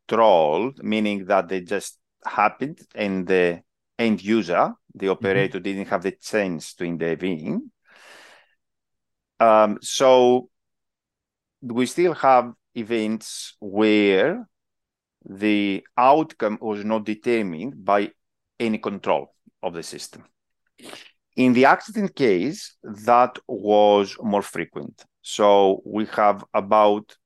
uncontrolled, 0.09 0.83
meaning 0.83 1.27
that 1.27 1.49
they 1.49 1.61
just 1.61 1.99
happened 2.25 2.81
and 2.95 3.27
the 3.27 3.62
end 3.99 4.23
user, 4.23 4.73
the 4.95 5.07
mm-hmm. 5.07 5.12
operator, 5.12 5.59
mm-hmm. 5.59 5.65
didn't 5.65 5.88
have 5.88 6.03
the 6.03 6.12
chance 6.12 6.75
to 6.75 6.85
intervene. 6.85 7.71
Um, 9.41 9.79
so 9.81 10.49
we 11.62 11.87
still 11.87 12.15
have 12.15 12.53
events 12.75 13.57
where 13.61 14.49
the 15.29 15.85
outcome 15.97 16.59
was 16.61 16.85
not 16.85 17.05
determined 17.05 17.85
by 17.85 18.11
any 18.59 18.79
control 18.79 19.35
of 19.62 19.75
the 19.75 19.83
system. 19.83 20.25
In 21.37 21.53
the 21.53 21.67
accident 21.67 22.15
case, 22.17 22.77
that 22.83 23.38
was 23.47 24.17
more 24.21 24.43
frequent. 24.43 25.05
So 25.23 25.83
we 25.85 26.07
have 26.07 26.45
about 26.55 27.17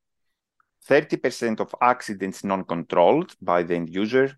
30% 0.88 1.60
of 1.60 1.74
accidents 1.80 2.44
non 2.44 2.64
controlled 2.64 3.34
by 3.40 3.62
the 3.62 3.74
end 3.74 3.94
user, 3.94 4.36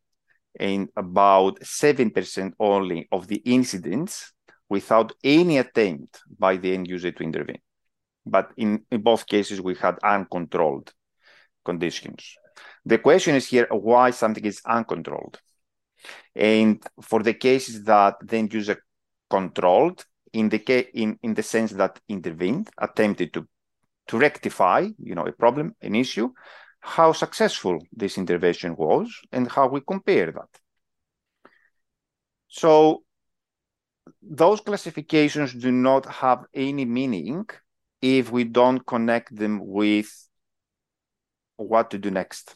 and 0.58 0.88
about 0.96 1.60
7% 1.60 2.52
only 2.60 3.08
of 3.10 3.26
the 3.26 3.42
incidents 3.44 4.32
without 4.68 5.12
any 5.22 5.58
attempt 5.58 6.20
by 6.38 6.56
the 6.56 6.72
end 6.74 6.86
user 6.88 7.10
to 7.10 7.22
intervene. 7.22 7.60
But 8.24 8.52
in, 8.56 8.84
in 8.90 9.02
both 9.02 9.26
cases, 9.26 9.60
we 9.60 9.74
had 9.74 9.98
uncontrolled 10.02 10.92
conditions. 11.64 12.36
The 12.84 12.98
question 12.98 13.34
is 13.34 13.46
here 13.48 13.66
why 13.70 14.10
something 14.10 14.44
is 14.44 14.60
uncontrolled. 14.66 15.40
And 16.34 16.82
for 17.02 17.22
the 17.22 17.34
cases 17.34 17.84
that 17.84 18.16
the 18.22 18.36
end 18.36 18.52
user 18.52 18.82
controlled, 19.30 20.04
in 20.32 20.48
the, 20.48 20.58
in, 20.98 21.18
in 21.22 21.34
the 21.34 21.42
sense 21.42 21.72
that 21.72 22.00
intervened, 22.08 22.68
attempted 22.78 23.32
to, 23.34 23.46
to 24.08 24.18
rectify 24.18 24.88
you 24.99 25.14
know, 25.14 25.26
a 25.26 25.32
problem, 25.32 25.75
an 25.80 25.94
issue, 25.94 26.30
how 26.80 27.12
successful 27.12 27.78
this 27.92 28.18
intervention 28.18 28.76
was 28.76 29.11
and 29.32 29.50
how 29.50 29.68
we 29.68 29.80
compare 29.80 30.30
that. 30.32 30.49
So 32.49 33.02
those 34.23 34.61
classifications 34.61 35.54
do 35.54 35.73
not 35.73 36.06
have 36.06 36.44
any 36.54 36.84
meaning 36.84 37.46
if 38.02 38.30
we 38.30 38.44
don't 38.44 38.87
connect 38.87 39.34
them 39.34 39.61
with 39.64 40.11
what 41.56 41.90
to 41.90 41.99
do 41.99 42.11
next. 42.11 42.54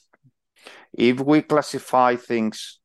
If 0.93 1.21
we 1.21 1.43
classify 1.43 2.17
things 2.17 2.81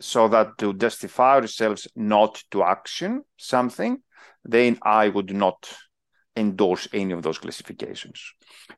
so 0.00 0.28
that 0.28 0.58
to 0.58 0.74
justify 0.74 1.36
ourselves 1.36 1.88
not 1.96 2.42
to 2.52 2.62
action 2.62 3.22
something, 3.36 3.98
then 4.44 4.78
I 4.82 5.08
would 5.08 5.34
not 5.34 5.68
endorse 6.36 6.86
any 6.92 7.12
of 7.12 7.22
those 7.22 7.38
classifications. 7.38 8.34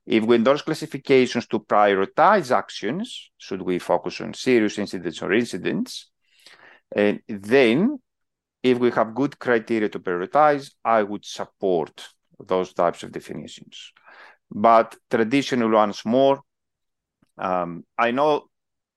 If 0.07 0.25
we 0.25 0.37
endorse 0.37 0.63
classifications 0.63 1.47
to 1.49 1.59
prioritize 1.61 2.57
actions, 2.57 3.31
should 3.37 3.63
we 3.63 3.79
focus 3.79 4.21
on 4.21 4.35
serious 4.35 4.79
incidents 4.79 5.21
or 5.23 5.33
incidents, 5.33 6.11
and 6.95 7.21
then 7.29 7.99
if 8.63 8.79
we 8.79 8.91
have 8.91 9.15
good 9.15 9.39
criteria 9.39 9.89
to 9.89 9.99
prioritize, 10.01 10.73
I 10.85 11.03
would 11.03 11.25
support 11.25 12.09
those 12.39 12.73
types 12.73 13.03
of 13.03 13.13
definitions. 13.13 13.93
But 14.51 14.97
traditional 15.11 15.71
ones 15.71 16.05
more, 16.05 16.41
um, 17.37 17.85
I 17.99 18.11
know 18.11 18.49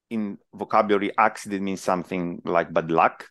in 0.10 0.38
vocabulary, 0.54 1.12
accident 1.18 1.64
means 1.64 1.82
something 1.82 2.42
like 2.46 2.74
bad 2.74 2.92
luck. 2.92 3.28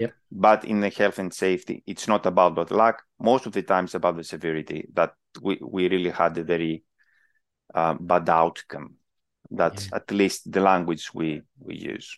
Yep. 0.00 0.14
But 0.32 0.64
in 0.64 0.80
the 0.80 0.88
health 0.88 1.18
and 1.18 1.32
safety, 1.32 1.82
it's 1.86 2.08
not 2.08 2.24
about 2.24 2.54
bad 2.54 2.70
luck. 2.70 3.02
Most 3.18 3.46
of 3.46 3.52
the 3.52 3.62
time, 3.62 3.84
it's 3.84 3.94
about 3.94 4.16
the 4.16 4.24
severity 4.24 4.88
that 4.94 5.14
we, 5.42 5.58
we 5.60 5.88
really 5.88 6.10
had 6.10 6.36
a 6.38 6.44
very 6.44 6.82
uh, 7.74 7.94
bad 8.00 8.28
outcome. 8.28 8.94
That's 9.50 9.88
yeah. 9.88 9.96
at 9.96 10.10
least 10.10 10.50
the 10.50 10.60
language 10.60 11.12
we 11.12 11.42
we 11.58 11.76
use. 11.76 12.16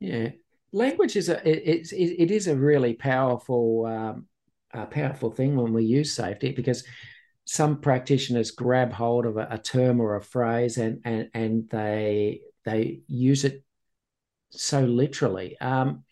Yeah, 0.00 0.30
language 0.72 1.16
is 1.16 1.28
a 1.28 1.36
it, 1.48 1.86
it, 1.92 2.22
it 2.22 2.30
is 2.30 2.48
a 2.48 2.56
really 2.56 2.94
powerful 2.94 3.86
um, 3.86 4.26
a 4.72 4.86
powerful 4.86 5.30
thing 5.30 5.56
when 5.56 5.72
we 5.72 5.84
use 5.84 6.14
safety 6.14 6.52
because 6.52 6.84
some 7.44 7.80
practitioners 7.80 8.50
grab 8.50 8.92
hold 8.92 9.24
of 9.24 9.36
a, 9.36 9.46
a 9.50 9.58
term 9.58 10.00
or 10.00 10.16
a 10.16 10.22
phrase 10.22 10.78
and 10.78 11.00
and 11.04 11.30
and 11.32 11.68
they 11.70 12.40
they 12.64 13.02
use 13.06 13.44
it 13.44 13.62
so 14.50 14.80
literally. 14.80 15.58
Um, 15.60 16.04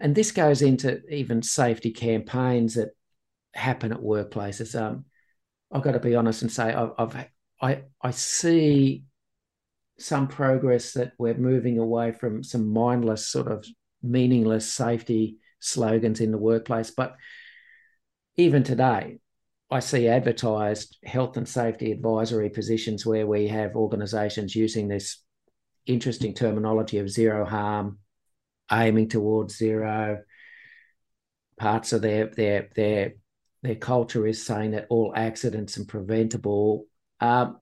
and 0.00 0.14
this 0.14 0.32
goes 0.32 0.62
into 0.62 1.02
even 1.08 1.42
safety 1.42 1.90
campaigns 1.90 2.74
that 2.74 2.90
happen 3.54 3.92
at 3.92 4.00
workplaces. 4.00 4.78
Um, 4.80 5.06
I've 5.72 5.82
got 5.82 5.92
to 5.92 6.00
be 6.00 6.14
honest 6.14 6.42
and 6.42 6.52
say 6.52 6.72
I've, 6.72 6.90
I've 6.98 7.26
I 7.60 7.82
I 8.02 8.10
see 8.10 9.04
some 9.98 10.28
progress 10.28 10.92
that 10.92 11.12
we're 11.18 11.34
moving 11.34 11.78
away 11.78 12.12
from 12.12 12.42
some 12.44 12.68
mindless 12.68 13.26
sort 13.26 13.48
of 13.48 13.66
meaningless 14.02 14.70
safety 14.70 15.38
slogans 15.58 16.20
in 16.20 16.30
the 16.30 16.38
workplace, 16.38 16.90
but 16.90 17.16
even 18.36 18.62
today, 18.62 19.18
I 19.70 19.80
see 19.80 20.06
advertised 20.06 20.98
health 21.04 21.36
and 21.36 21.48
safety 21.48 21.90
advisory 21.90 22.50
positions 22.50 23.04
where 23.04 23.26
we 23.26 23.48
have 23.48 23.74
organisations 23.74 24.54
using 24.54 24.86
this 24.86 25.22
interesting 25.86 26.34
terminology 26.34 26.98
of 26.98 27.10
zero 27.10 27.44
harm, 27.44 27.98
aiming 28.70 29.08
towards 29.08 29.56
zero. 29.56 30.22
Parts 31.58 31.92
of 31.92 32.02
their 32.02 32.26
their 32.26 32.68
their 32.74 33.14
their 33.62 33.76
culture 33.76 34.26
is 34.26 34.44
saying 34.44 34.72
that 34.72 34.86
all 34.90 35.12
accidents 35.16 35.78
are 35.78 35.84
preventable. 35.84 36.86
Um, 37.20 37.58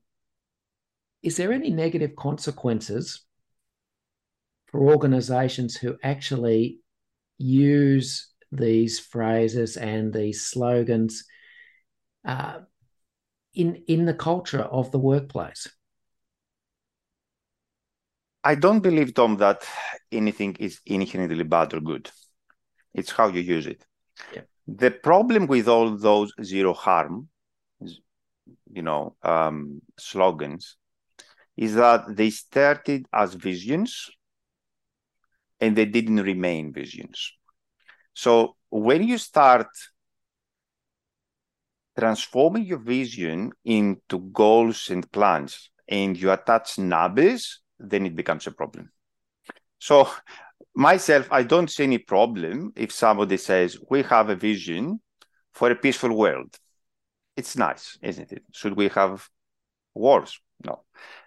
is 1.23 1.37
there 1.37 1.53
any 1.53 1.71
negative 1.71 2.15
consequences 2.15 3.25
for 4.67 4.81
organisations 4.81 5.75
who 5.75 5.97
actually 6.03 6.79
use 7.37 8.29
these 8.51 8.99
phrases 8.99 9.77
and 9.77 10.13
these 10.13 10.45
slogans 10.45 11.25
uh, 12.25 12.59
in 13.53 13.83
in 13.87 14.05
the 14.05 14.13
culture 14.13 14.61
of 14.61 14.91
the 14.91 14.99
workplace? 14.99 15.67
I 18.45 18.53
don't 18.53 18.81
believe, 18.81 19.15
Tom, 19.15 19.37
that 19.37 19.63
anything 20.11 20.55
is 20.59 20.79
inherently 20.85 21.43
bad 21.43 21.73
or 21.73 21.81
good. 21.81 22.11
It's 22.93 23.11
how 23.11 23.29
you 23.29 23.41
use 23.41 23.65
it. 23.65 23.83
Yeah. 24.31 24.41
The 24.67 24.91
problem 24.91 25.47
with 25.47 25.67
all 25.67 25.97
those 25.97 26.31
zero 26.43 26.73
harm, 26.73 27.27
you 27.79 28.83
know, 28.83 29.15
um, 29.23 29.81
slogans, 29.97 30.77
is 31.57 31.73
that 31.73 32.15
they 32.15 32.29
started 32.29 33.07
as 33.11 33.33
visions 33.33 34.11
and 35.59 35.75
they 35.75 35.85
didn't 35.85 36.21
remain 36.21 36.71
visions. 36.71 37.31
So 38.13 38.57
when 38.69 39.07
you 39.07 39.17
start 39.17 39.67
transforming 41.97 42.65
your 42.65 42.77
vision 42.77 43.53
into 43.63 44.19
goals 44.19 44.91
and 44.91 45.11
plans 45.11 45.71
and 45.87 46.15
you 46.15 46.31
attach 46.31 46.77
numbers 46.77 47.61
then 47.79 48.05
it 48.05 48.15
becomes 48.15 48.47
a 48.47 48.51
problem. 48.51 48.91
So, 49.79 50.09
myself, 50.75 51.27
I 51.31 51.43
don't 51.43 51.69
see 51.69 51.83
any 51.83 51.97
problem 51.97 52.73
if 52.75 52.91
somebody 52.91 53.37
says, 53.37 53.77
We 53.89 54.03
have 54.03 54.29
a 54.29 54.35
vision 54.35 55.01
for 55.53 55.71
a 55.71 55.75
peaceful 55.75 56.15
world. 56.15 56.57
It's 57.35 57.57
nice, 57.57 57.97
isn't 58.01 58.31
it? 58.31 58.43
Should 58.51 58.75
we 58.75 58.87
have 58.89 59.27
wars? 59.93 60.39
No. 60.63 60.83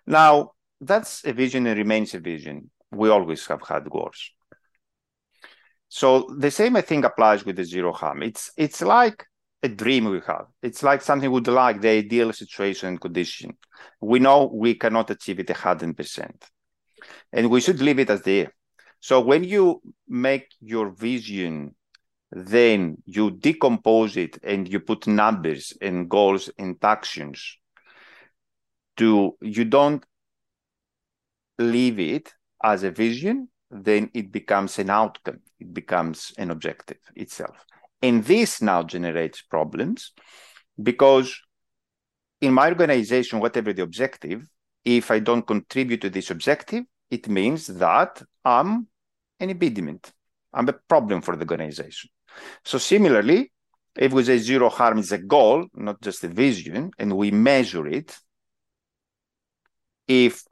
Now, 0.06 0.52
that's 0.80 1.24
a 1.24 1.32
vision 1.32 1.66
and 1.66 1.76
remains 1.76 2.14
a 2.14 2.20
vision. 2.20 2.70
We 2.90 3.10
always 3.10 3.46
have 3.46 3.62
had 3.66 3.86
wars. 3.88 4.32
So 5.88 6.34
the 6.38 6.50
same 6.50 6.76
I 6.76 6.82
think 6.82 7.04
applies 7.04 7.44
with 7.44 7.56
the 7.56 7.64
zero 7.64 7.92
harm. 7.92 8.22
It's 8.22 8.50
it's 8.56 8.82
like 8.82 9.24
a 9.62 9.68
dream 9.68 10.04
we 10.06 10.20
have. 10.26 10.46
It's 10.62 10.82
like 10.82 11.02
something 11.02 11.30
we'd 11.30 11.48
like, 11.48 11.80
the 11.80 11.88
ideal 11.88 12.32
situation 12.32 12.88
and 12.88 13.00
condition. 13.00 13.56
We 14.00 14.18
know 14.18 14.50
we 14.52 14.74
cannot 14.74 15.10
achieve 15.10 15.40
it 15.40 15.48
100%. 15.48 16.30
And 17.32 17.50
we 17.50 17.60
should 17.60 17.80
leave 17.80 17.98
it 17.98 18.10
as 18.10 18.22
there. 18.22 18.52
So 19.00 19.20
when 19.20 19.44
you 19.44 19.80
make 20.08 20.48
your 20.60 20.90
vision, 20.90 21.74
then 22.30 22.98
you 23.06 23.30
decompose 23.30 24.16
it 24.16 24.38
and 24.42 24.68
you 24.68 24.80
put 24.80 25.06
numbers 25.06 25.72
and 25.80 26.08
goals 26.08 26.50
and 26.58 26.76
actions 26.82 27.56
to, 28.96 29.36
you 29.40 29.64
don't 29.64 30.04
leave 31.58 31.98
it 31.98 32.32
as 32.62 32.82
a 32.82 32.90
vision, 32.90 33.48
then 33.70 34.10
it 34.14 34.32
becomes 34.32 34.78
an 34.78 34.90
outcome. 34.90 35.40
It 35.60 35.72
becomes 35.72 36.32
an 36.38 36.50
objective 36.50 36.98
itself. 37.14 37.56
And 38.00 38.24
this 38.24 38.62
now 38.62 38.82
generates 38.82 39.42
problems 39.42 40.12
because 40.80 41.36
in 42.40 42.52
my 42.52 42.68
organization, 42.68 43.40
whatever 43.40 43.72
the 43.72 43.82
objective, 43.82 44.46
if 44.84 45.10
I 45.10 45.18
don't 45.18 45.46
contribute 45.46 46.00
to 46.02 46.10
this 46.10 46.30
objective, 46.30 46.84
it 47.10 47.28
means 47.28 47.66
that 47.66 48.22
I'm 48.44 48.86
an 49.40 49.50
impediment. 49.50 50.12
I'm 50.52 50.68
a 50.68 50.72
problem 50.72 51.22
for 51.22 51.36
the 51.36 51.42
organization. 51.42 52.10
So 52.64 52.78
similarly, 52.78 53.52
if 53.96 54.12
we 54.12 54.22
say 54.22 54.38
zero 54.38 54.68
harm 54.68 54.98
is 54.98 55.12
a 55.12 55.18
goal, 55.18 55.66
not 55.74 56.00
just 56.00 56.22
a 56.22 56.28
vision, 56.28 56.92
and 56.98 57.16
we 57.16 57.32
measure 57.32 57.86
it, 57.88 58.16
if 60.06 60.44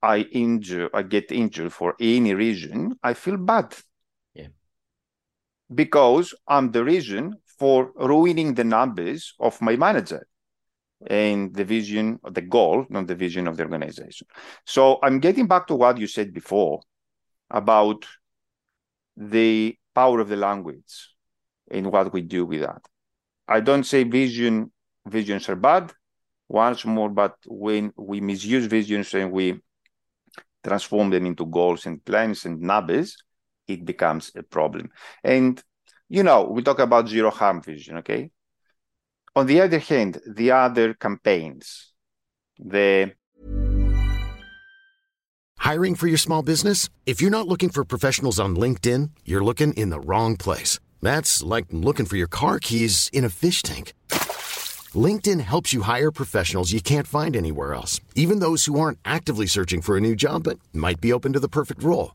I 0.00 0.18
injure, 0.18 0.88
I 0.94 1.02
get 1.02 1.32
injured 1.32 1.72
for 1.72 1.94
any 2.00 2.34
reason, 2.34 2.98
I 3.02 3.14
feel 3.14 3.36
bad 3.36 3.74
because 5.74 6.34
I'm 6.46 6.70
the 6.70 6.84
reason 6.84 7.36
for 7.58 7.92
ruining 7.96 8.54
the 8.54 8.64
numbers 8.64 9.34
of 9.38 9.60
my 9.60 9.76
manager 9.76 10.26
and 11.06 11.54
the 11.54 11.64
vision, 11.64 12.18
the 12.30 12.42
goal, 12.42 12.86
not 12.88 13.06
the 13.06 13.14
vision 13.14 13.46
of 13.48 13.56
the 13.56 13.64
organization. 13.64 14.26
So 14.66 14.98
I'm 15.02 15.20
getting 15.20 15.46
back 15.46 15.66
to 15.68 15.74
what 15.74 15.98
you 15.98 16.06
said 16.06 16.32
before 16.32 16.80
about 17.50 18.06
the 19.16 19.76
power 19.94 20.20
of 20.20 20.28
the 20.28 20.36
language 20.36 21.10
and 21.70 21.92
what 21.92 22.12
we 22.12 22.22
do 22.22 22.46
with 22.46 22.60
that. 22.60 22.82
I 23.48 23.60
don't 23.60 23.84
say 23.84 24.04
vision 24.04 24.70
visions 25.06 25.48
are 25.48 25.56
bad 25.56 25.92
once 26.48 26.84
more, 26.84 27.08
but 27.08 27.36
when 27.46 27.92
we 27.96 28.20
misuse 28.20 28.66
visions 28.66 29.12
and 29.14 29.32
we 29.32 29.60
transform 30.64 31.10
them 31.10 31.26
into 31.26 31.46
goals 31.46 31.86
and 31.86 32.04
plans 32.04 32.44
and 32.44 32.60
numbers, 32.60 33.16
it 33.74 33.84
becomes 33.84 34.32
a 34.36 34.42
problem. 34.42 34.90
And, 35.22 35.62
you 36.08 36.22
know, 36.22 36.44
we 36.44 36.62
talk 36.62 36.78
about 36.78 37.08
zero 37.08 37.30
harm 37.30 37.62
vision, 37.62 37.98
okay? 37.98 38.30
On 39.34 39.46
the 39.46 39.60
other 39.60 39.78
hand, 39.78 40.20
the 40.26 40.50
other 40.50 40.94
campaigns, 40.94 41.92
the 42.58 43.12
Hiring 45.62 45.94
for 45.94 46.08
your 46.08 46.18
small 46.18 46.42
business? 46.42 46.88
If 47.06 47.22
you're 47.22 47.30
not 47.30 47.46
looking 47.46 47.68
for 47.70 47.84
professionals 47.84 48.40
on 48.40 48.56
LinkedIn, 48.56 49.10
you're 49.24 49.44
looking 49.44 49.72
in 49.74 49.90
the 49.90 50.00
wrong 50.00 50.36
place. 50.36 50.80
That's 51.00 51.40
like 51.40 51.66
looking 51.70 52.04
for 52.04 52.16
your 52.16 52.26
car 52.26 52.58
keys 52.58 53.08
in 53.12 53.24
a 53.24 53.28
fish 53.28 53.62
tank. 53.62 53.92
LinkedIn 55.06 55.40
helps 55.40 55.72
you 55.72 55.82
hire 55.82 56.10
professionals 56.10 56.72
you 56.72 56.80
can't 56.80 57.06
find 57.06 57.36
anywhere 57.36 57.74
else, 57.74 58.00
even 58.16 58.40
those 58.40 58.64
who 58.64 58.78
aren't 58.78 58.98
actively 59.04 59.46
searching 59.46 59.82
for 59.82 59.96
a 59.96 60.00
new 60.00 60.16
job 60.16 60.42
but 60.42 60.58
might 60.72 61.00
be 61.00 61.12
open 61.12 61.32
to 61.32 61.40
the 61.40 61.48
perfect 61.48 61.82
role. 61.82 62.14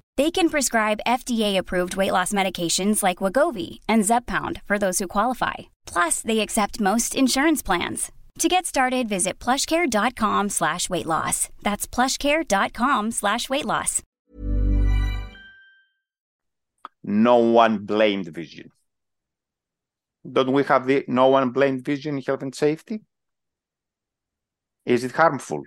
They 0.17 0.29
can 0.29 0.49
prescribe 0.49 0.99
FDA-approved 1.07 1.95
weight 1.95 2.11
loss 2.11 2.33
medications 2.33 3.01
like 3.01 3.17
Wegovy 3.17 3.79
and 3.87 4.03
Zepbound 4.03 4.61
for 4.63 4.77
those 4.77 4.99
who 4.99 5.07
qualify. 5.07 5.53
Plus, 5.85 6.21
they 6.21 6.41
accept 6.41 6.81
most 6.81 7.15
insurance 7.15 7.61
plans. 7.61 8.11
To 8.39 8.47
get 8.47 8.65
started, 8.65 9.07
visit 9.07 9.39
plushcare.com 9.39 10.49
slash 10.49 10.89
weight 10.89 11.05
loss. 11.05 11.49
That's 11.61 11.87
plushcare.com 11.87 13.11
slash 13.11 13.49
weight 13.49 13.65
loss. 13.65 14.01
No 17.03 17.37
one 17.37 17.79
blamed 17.79 18.27
vision. 18.27 18.71
Don't 20.29 20.51
we 20.51 20.63
have 20.65 20.85
the 20.85 21.03
no 21.07 21.27
one 21.27 21.49
blamed 21.49 21.83
vision 21.83 22.17
in 22.17 22.23
health 22.23 22.43
and 22.43 22.53
safety? 22.53 23.01
Is 24.85 25.03
it 25.03 25.11
harmful? 25.13 25.63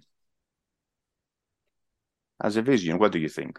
As 2.41 2.57
a 2.57 2.63
vision, 2.63 2.99
what 2.99 3.13
do 3.13 3.19
you 3.19 3.29
think? 3.29 3.59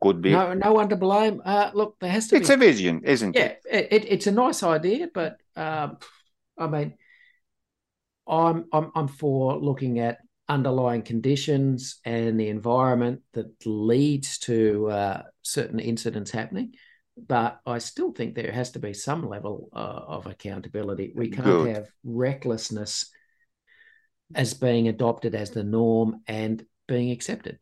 Could 0.00 0.20
be. 0.20 0.32
No, 0.32 0.54
no 0.54 0.72
one 0.72 0.88
to 0.90 0.96
blame. 0.96 1.40
Uh, 1.44 1.70
look, 1.72 1.96
there 2.00 2.10
has 2.10 2.28
to 2.28 2.36
it's 2.36 2.48
be. 2.48 2.54
a 2.54 2.58
vision, 2.58 3.02
isn't 3.04 3.34
yeah, 3.34 3.44
it? 3.44 3.62
it, 3.70 3.88
it, 3.90 4.04
it's 4.08 4.26
a 4.26 4.32
nice 4.32 4.62
idea, 4.62 5.08
but 5.12 5.38
um, 5.56 5.98
I 6.58 6.66
mean, 6.66 6.94
I'm 8.26 8.66
I'm 8.72 8.90
I'm 8.94 9.08
for 9.08 9.56
looking 9.58 10.00
at 10.00 10.18
underlying 10.48 11.02
conditions 11.02 12.00
and 12.04 12.38
the 12.38 12.48
environment 12.48 13.22
that 13.32 13.46
leads 13.64 14.38
to 14.38 14.90
uh, 14.90 15.22
certain 15.42 15.80
incidents 15.80 16.30
happening. 16.30 16.74
But 17.16 17.60
I 17.64 17.78
still 17.78 18.12
think 18.12 18.34
there 18.34 18.52
has 18.52 18.72
to 18.72 18.80
be 18.80 18.92
some 18.92 19.28
level 19.28 19.68
uh, 19.72 19.78
of 19.78 20.26
accountability. 20.26 21.12
We 21.14 21.30
can't 21.30 21.46
Good. 21.46 21.76
have 21.76 21.88
recklessness 22.02 23.10
as 24.34 24.52
being 24.54 24.88
adopted 24.88 25.34
as 25.34 25.50
the 25.50 25.62
norm 25.62 26.22
and 26.26 26.64
being 26.88 27.10
accepted. 27.12 27.58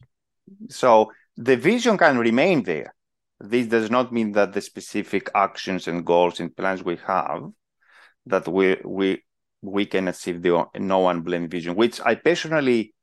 So 0.70 1.12
the 1.36 1.56
vision 1.56 1.96
can 1.98 2.18
remain 2.18 2.62
there. 2.62 2.94
This 3.40 3.66
does 3.66 3.90
not 3.90 4.12
mean 4.12 4.32
that 4.32 4.52
the 4.52 4.60
specific 4.60 5.30
actions 5.34 5.88
and 5.88 6.06
goals 6.06 6.38
and 6.38 6.56
plans 6.56 6.84
we 6.84 6.96
have 7.06 7.42
that 8.26 8.46
we 8.46 8.76
we 8.84 9.22
we 9.62 9.86
can 9.86 10.08
achieve 10.08 10.42
the 10.42 10.64
no 10.78 11.00
one 11.00 11.20
blame 11.22 11.48
vision, 11.48 11.74
which 11.74 12.00
I 12.00 12.14
personally 12.16 12.94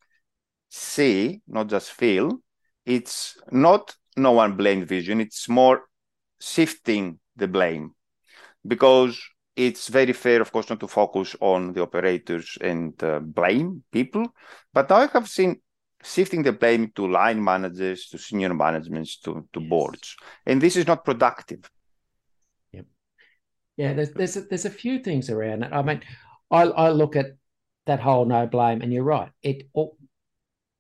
see, 0.70 1.42
not 1.48 1.68
just 1.68 1.92
feel. 1.92 2.40
It's 2.86 3.38
not 3.52 3.96
no 4.18 4.32
one 4.34 4.56
blame 4.56 4.86
vision. 4.86 5.22
It's 5.22 5.48
more 5.48 5.84
shifting 6.40 7.20
the 7.36 7.48
blame 7.48 7.96
because 8.66 9.22
it's 9.56 9.88
very 9.88 10.14
fair, 10.14 10.42
of 10.42 10.52
course, 10.52 10.70
not 10.70 10.80
to 10.80 10.88
focus 10.88 11.36
on 11.42 11.74
the 11.74 11.82
operators 11.82 12.58
and 12.62 13.02
uh, 13.04 13.20
blame 13.20 13.84
people. 13.92 14.34
But 14.74 14.92
I 14.92 15.08
have 15.08 15.28
seen 15.28 15.62
shifting 16.04 16.44
the 16.44 16.54
blame 16.54 16.92
to 16.96 17.08
line 17.08 17.44
managers, 17.44 18.08
to 18.08 18.18
senior 18.18 18.54
managements, 18.54 19.18
to, 19.20 19.48
to 19.54 19.60
Yes. 19.60 19.70
boards. 19.70 20.16
And 20.46 20.62
this 20.62 20.76
is 20.76 20.88
not 20.88 21.06
productive. 21.06 21.70
Yep. 22.72 22.86
Yeah, 23.78 23.94
there's 23.94 24.12
there's 24.14 24.38
a, 24.38 24.42
there's 24.42 24.66
a 24.66 24.70
few 24.70 25.00
things 25.00 25.30
around 25.30 25.64
it. 25.64 25.74
I 25.74 25.82
mean, 25.82 26.02
I 26.52 26.64
I 26.64 26.90
look 26.92 27.16
at 27.16 27.28
that 27.86 28.00
whole 28.00 28.26
no 28.26 28.48
blame, 28.48 28.82
and 28.82 28.94
you're 28.94 29.04
right. 29.04 29.32
It 29.42 29.70
all, 29.74 29.98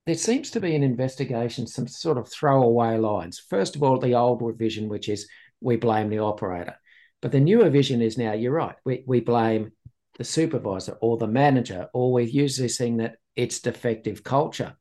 there 0.05 0.15
seems 0.15 0.51
to 0.51 0.59
be 0.59 0.75
an 0.75 0.83
investigation, 0.83 1.67
some 1.67 1.87
sort 1.87 2.17
of 2.17 2.29
throwaway 2.29 2.97
lines. 2.97 3.39
First 3.39 3.75
of 3.75 3.83
all, 3.83 3.99
the 3.99 4.15
old 4.15 4.41
revision, 4.41 4.89
which 4.89 5.09
is 5.09 5.27
we 5.61 5.75
blame 5.75 6.09
the 6.09 6.19
operator, 6.19 6.75
but 7.21 7.31
the 7.31 7.39
newer 7.39 7.69
vision 7.69 8.01
is 8.01 8.17
now 8.17 8.33
you're 8.33 8.51
right. 8.53 8.75
We 8.85 9.03
we 9.05 9.19
blame 9.19 9.71
the 10.17 10.23
supervisor 10.23 10.97
or 11.01 11.17
the 11.17 11.27
manager, 11.27 11.87
or 11.93 12.11
we 12.13 12.23
use 12.25 12.57
this 12.57 12.77
thing 12.77 12.97
that 12.97 13.15
it's 13.35 13.59
defective 13.59 14.23
culture, 14.23 14.75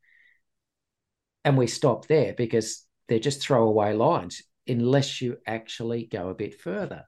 and 1.49 1.57
we 1.57 1.67
stop 1.67 2.07
there 2.07 2.35
because 2.35 2.85
they're 3.09 3.19
just 3.19 3.41
throwaway 3.41 3.95
lines 3.95 4.43
unless 4.67 5.23
you 5.23 5.39
actually 5.47 6.05
go 6.05 6.29
a 6.29 6.35
bit 6.35 6.61
further. 6.61 7.05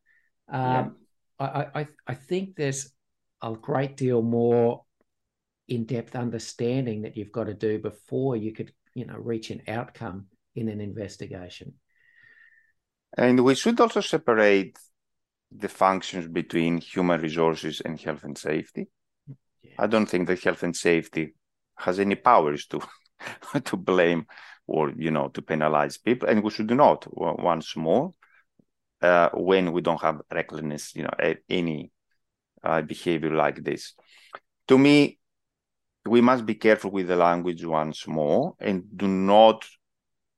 Um, 0.50 0.96
I, 1.38 1.66
I, 1.74 1.87
I 2.07 2.14
think 2.14 2.57
there's 2.57 2.90
a 3.42 3.53
great 3.53 3.98
deal 3.98 4.22
more 4.22 4.85
in-depth 5.68 6.16
understanding 6.16 7.03
that 7.03 7.18
you've 7.18 7.37
got 7.38 7.48
to 7.48 7.55
do 7.55 7.79
before 7.79 8.35
you 8.35 8.55
could, 8.55 8.72
you 8.94 9.05
know, 9.05 9.18
reach 9.18 9.50
an 9.50 9.61
outcome 9.68 10.29
in 10.55 10.70
an 10.70 10.81
investigation. 10.81 11.74
And 13.18 13.44
we 13.44 13.55
should 13.55 13.79
also 13.79 14.00
separate 14.00 14.79
the 15.53 15.68
functions 15.68 16.29
between 16.29 16.79
human 16.79 17.20
resources 17.20 17.83
and 17.85 18.00
health 18.00 18.24
and 18.24 18.38
safety. 18.38 18.88
Yeah. 19.62 19.74
I 19.79 19.87
don't 19.87 20.07
think 20.07 20.29
that 20.29 20.42
health 20.42 20.62
and 20.62 20.74
safety 20.74 21.35
has 21.76 21.98
any 21.98 22.14
powers 22.14 22.66
to 22.68 22.81
to 23.64 23.76
blame 23.76 24.26
or 24.66 24.92
you 24.96 25.11
know 25.11 25.28
to 25.28 25.42
penalize 25.42 25.98
people, 25.98 26.28
and 26.28 26.42
we 26.42 26.50
should 26.50 26.70
not 26.70 27.06
once 27.12 27.76
more 27.76 28.14
uh, 29.02 29.30
when 29.35 29.72
we 29.72 29.80
don't 29.80 30.00
have 30.00 30.20
recklessness, 30.30 30.94
you 30.94 31.02
know, 31.02 31.35
any 31.48 31.90
uh, 32.62 32.83
behavior 32.83 33.35
like 33.35 33.62
this. 33.62 33.94
To 34.68 34.78
me, 34.78 35.18
we 36.06 36.20
must 36.20 36.46
be 36.46 36.54
careful 36.54 36.90
with 36.90 37.09
the 37.09 37.16
language 37.16 37.64
once 37.64 38.06
more, 38.06 38.54
and 38.61 38.85
do 38.96 39.09
not 39.09 39.66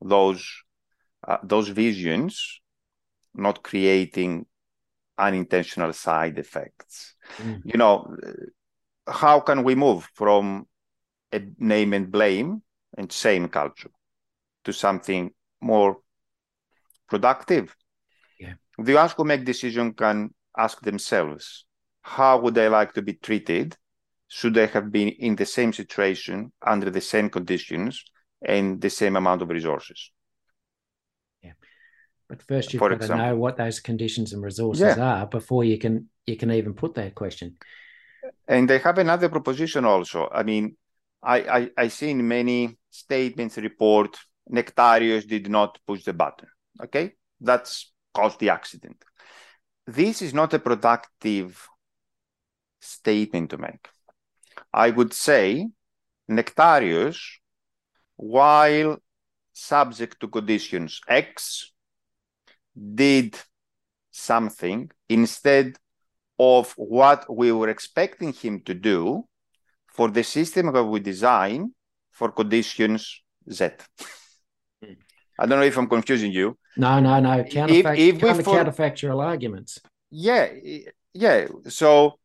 those 0.01 0.45
uh, 1.27 1.39
those 1.43 1.69
visions 1.69 2.61
not 3.35 3.63
creating 3.63 4.45
unintentional 5.19 5.93
side 5.93 6.39
effects. 6.39 7.15
Mm. 7.39 7.63
You 7.65 7.79
know, 7.79 8.17
how 9.07 9.41
can 9.41 9.63
we 9.65 9.75
move 9.75 10.09
from 10.15 10.67
a 11.33 11.41
name 11.59 11.93
and 11.93 12.11
blame 12.11 12.63
and 12.97 13.13
shame 13.13 13.49
culture 13.49 13.91
to 14.65 14.73
something 14.73 15.33
more 15.61 15.99
productive? 17.09 17.75
Yeah. 18.39 18.55
The 18.79 18.95
ones 18.95 19.13
who 19.13 19.25
make 19.25 19.45
decision 19.45 19.93
can 19.95 20.35
ask 20.57 20.81
themselves, 20.83 21.65
how 22.03 22.41
would 22.41 22.59
I 22.59 22.69
like 22.69 22.93
to 22.95 23.03
be 23.03 23.15
treated? 23.15 23.77
Should 24.29 24.57
I 24.59 24.67
have 24.67 24.91
been 24.91 25.09
in 25.09 25.37
the 25.37 25.47
same 25.47 25.73
situation 25.73 26.53
under 26.63 26.91
the 26.91 27.01
same 27.01 27.29
conditions 27.29 28.05
and 28.45 28.81
the 28.81 28.91
same 28.91 29.17
amount 29.17 29.43
of 29.43 29.51
resources? 29.51 30.11
Yeah. 31.43 31.53
But 32.29 32.43
first, 32.43 32.73
you've 32.73 32.81
For 32.81 32.89
got 32.91 33.03
to 33.03 33.17
know 33.17 33.37
what 33.37 33.57
those 33.57 33.81
conditions 33.81 34.33
and 34.33 34.43
resources 34.43 34.97
Yeah. 34.97 35.03
are 35.03 35.27
before 35.27 35.65
you 35.65 35.79
can 35.79 36.09
you 36.27 36.37
can 36.37 36.51
even 36.53 36.73
put 36.73 36.95
that 36.95 37.15
question. 37.15 37.57
And 38.47 38.71
they 38.71 38.79
have 38.79 38.99
another 38.99 39.29
proposition 39.29 39.85
also. 39.85 40.29
I 40.33 40.43
mean, 40.45 40.77
I, 41.23 41.39
I, 41.39 41.71
I 41.77 41.89
see 41.89 42.11
in 42.11 42.27
many 42.27 42.79
statements 42.91 43.57
report 43.57 44.19
Nektarios 44.51 45.27
did 45.27 45.49
not 45.49 45.79
push 45.87 46.05
the 46.05 46.13
button. 46.13 46.49
Okay, 46.83 47.13
that's 47.41 47.93
caused 48.13 48.41
the 48.41 48.51
accident. 48.51 49.05
This 49.87 50.23
is 50.23 50.35
not 50.35 50.55
a 50.55 50.59
productive 50.59 51.67
statement 52.81 53.51
to 53.51 53.59
make. 53.59 53.89
I 54.73 54.91
would 54.91 55.13
say 55.13 55.69
Nektarios, 56.31 57.19
while 58.17 58.99
subject 59.53 60.21
to 60.21 60.29
conditions 60.29 61.01
X, 61.09 61.73
did 62.95 63.39
something 64.11 64.91
instead 65.09 65.77
of 66.39 66.73
what 66.77 67.33
we 67.35 67.53
were 67.53 67.69
expecting 67.69 68.33
him 68.33 68.61
to 68.63 68.75
do 68.75 69.25
for 69.93 70.11
the 70.11 70.23
system 70.23 70.73
that 70.73 70.85
we 70.85 71.01
design 71.01 71.73
for 72.11 72.31
conditions 72.33 73.23
Z. 73.51 73.71
Mm. 74.85 74.97
Don't 75.39 75.49
know 75.49 75.63
if 75.63 75.77
I'm 75.77 75.89
confusing 75.89 76.33
you. 76.33 76.57
No, 76.77 77.01
no, 77.01 77.21
no. 77.21 77.43
Counterfact, 77.45 77.99
if 77.99 78.15
we 78.15 78.21
counter, 78.21 78.43
for- 78.43 78.57
counterfactual 78.57 79.23
arguments. 79.23 79.81
Yeah, 80.11 80.49
yeah. 81.13 81.47
So 81.69 82.19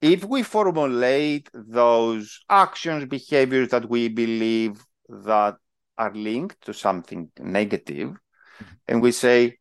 if 0.00 0.24
we 0.24 0.42
formulate 0.42 1.48
those 1.54 2.40
actions, 2.48 3.06
behaviors 3.06 3.68
that 3.68 3.88
we 3.88 4.08
believe 4.08 4.84
that 5.08 5.56
are 5.96 6.12
linked 6.12 6.60
to 6.66 6.74
something 6.74 7.30
negative, 7.38 8.14
and 8.88 9.00
we 9.00 9.12
say 9.12 9.58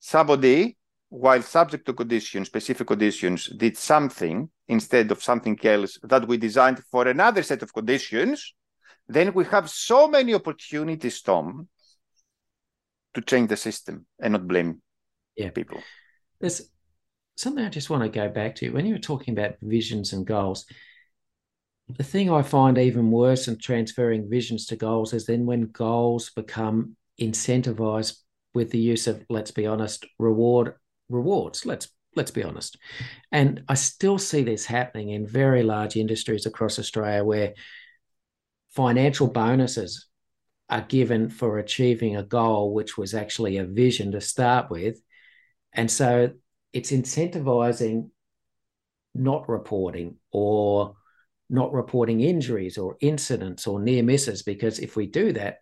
somebody, 0.00 0.77
while 1.08 1.42
subject 1.42 1.86
to 1.86 1.94
conditions, 1.94 2.48
specific 2.48 2.86
conditions, 2.86 3.46
did 3.46 3.76
something 3.76 4.50
instead 4.68 5.10
of 5.10 5.22
something 5.22 5.58
else 5.64 5.98
that 6.02 6.28
we 6.28 6.36
designed 6.36 6.82
for 6.90 7.08
another 7.08 7.42
set 7.42 7.62
of 7.62 7.72
conditions, 7.72 8.54
then 9.08 9.32
we 9.32 9.44
have 9.46 9.70
so 9.70 10.06
many 10.06 10.34
opportunities, 10.34 11.22
Tom, 11.22 11.68
to 13.14 13.22
change 13.22 13.48
the 13.48 13.56
system 13.56 14.06
and 14.20 14.32
not 14.32 14.46
blame 14.46 14.82
Yeah. 15.34 15.50
people. 15.50 15.82
There's 16.40 16.70
something 17.36 17.64
I 17.64 17.70
just 17.70 17.88
want 17.88 18.02
to 18.02 18.08
go 18.10 18.28
back 18.28 18.56
to 18.56 18.70
when 18.70 18.84
you 18.84 18.94
were 18.94 19.00
talking 19.00 19.36
about 19.36 19.56
visions 19.62 20.12
and 20.12 20.26
goals. 20.26 20.66
The 21.88 22.04
thing 22.04 22.30
I 22.30 22.42
find 22.42 22.76
even 22.76 23.10
worse 23.10 23.48
in 23.48 23.58
transferring 23.58 24.28
visions 24.28 24.66
to 24.66 24.76
goals 24.76 25.14
is 25.14 25.24
then 25.24 25.46
when 25.46 25.68
goals 25.68 26.30
become 26.30 26.96
incentivized 27.18 28.18
with 28.52 28.70
the 28.70 28.78
use 28.78 29.06
of, 29.06 29.24
let's 29.30 29.52
be 29.52 29.66
honest, 29.66 30.04
reward 30.18 30.74
rewards. 31.08 31.66
Let's 31.66 31.88
let's 32.16 32.30
be 32.30 32.42
honest. 32.42 32.76
And 33.32 33.62
I 33.68 33.74
still 33.74 34.18
see 34.18 34.42
this 34.42 34.66
happening 34.66 35.10
in 35.10 35.26
very 35.26 35.62
large 35.62 35.96
industries 35.96 36.46
across 36.46 36.78
Australia 36.78 37.24
where 37.24 37.54
financial 38.70 39.28
bonuses 39.28 40.06
are 40.68 40.82
given 40.82 41.30
for 41.30 41.58
achieving 41.58 42.16
a 42.16 42.22
goal, 42.22 42.74
which 42.74 42.98
was 42.98 43.14
actually 43.14 43.56
a 43.56 43.64
vision 43.64 44.12
to 44.12 44.20
start 44.20 44.70
with. 44.70 45.00
And 45.72 45.90
so 45.90 46.32
it's 46.72 46.90
incentivizing 46.90 48.10
not 49.14 49.48
reporting 49.48 50.16
or 50.30 50.96
not 51.48 51.72
reporting 51.72 52.20
injuries 52.20 52.76
or 52.76 52.96
incidents 53.00 53.66
or 53.66 53.80
near 53.80 54.02
misses, 54.02 54.42
because 54.42 54.78
if 54.78 54.96
we 54.96 55.06
do 55.06 55.32
that, 55.32 55.58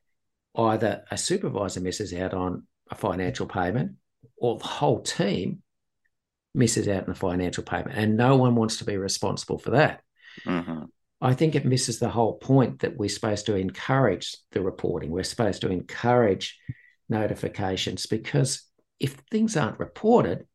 either 0.57 1.05
a 1.11 1.19
supervisor 1.19 1.81
misses 1.81 2.13
out 2.13 2.35
on 2.35 2.67
a 2.91 2.95
financial 2.95 3.47
payment 3.47 3.93
or 4.37 4.59
the 4.59 4.67
whole 4.67 5.01
team 5.01 5.63
misses 6.55 6.89
out 6.89 7.05
on 7.05 7.11
the 7.11 7.15
financial 7.15 7.63
payment. 7.63 7.97
And 7.97 8.17
no 8.17 8.37
one 8.37 8.55
wants 8.55 8.79
to 8.79 8.85
be 8.85 8.97
responsible 8.97 9.59
for 9.59 9.71
that. 9.73 10.03
Mm-hmm. 10.45 10.85
I 11.21 11.35
think 11.35 11.55
it 11.55 11.65
misses 11.65 11.99
the 11.99 12.09
whole 12.09 12.35
point 12.35 12.81
that 12.81 12.97
we're 12.97 13.09
supposed 13.09 13.47
to 13.47 13.57
encourage 13.57 14.37
the 14.53 14.61
reporting. 14.61 15.11
We're 15.11 15.23
supposed 15.23 15.63
to 15.63 15.71
encourage 15.71 16.59
notifications 17.09 18.07
because 18.07 18.63
if 19.01 19.13
things 19.31 19.57
aren't 19.57 19.79
reported, 19.79 20.47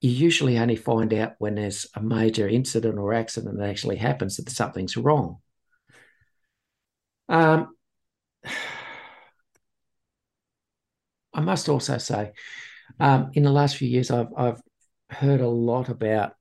you 0.00 0.10
usually 0.10 0.58
only 0.58 0.76
find 0.76 1.12
out 1.12 1.34
when 1.38 1.56
there's 1.56 1.86
a 1.94 2.02
major 2.02 2.48
incident 2.48 2.98
or 2.98 3.12
accident 3.12 3.58
that 3.58 3.68
actually 3.68 3.96
happens 3.96 4.36
that 4.36 4.48
something's 4.48 4.96
wrong. 4.96 5.38
Um, 7.28 7.74
I 11.32 11.40
must 11.40 11.68
also 11.68 11.98
say, 11.98 12.32
um, 12.98 13.30
in 13.34 13.42
the 13.42 13.52
last 13.52 13.76
few 13.76 13.88
years, 13.88 14.10
I've, 14.10 14.32
I've 14.36 14.60
heard 15.10 15.40
a 15.40 15.48
lot 15.48 15.88
about 15.88 16.34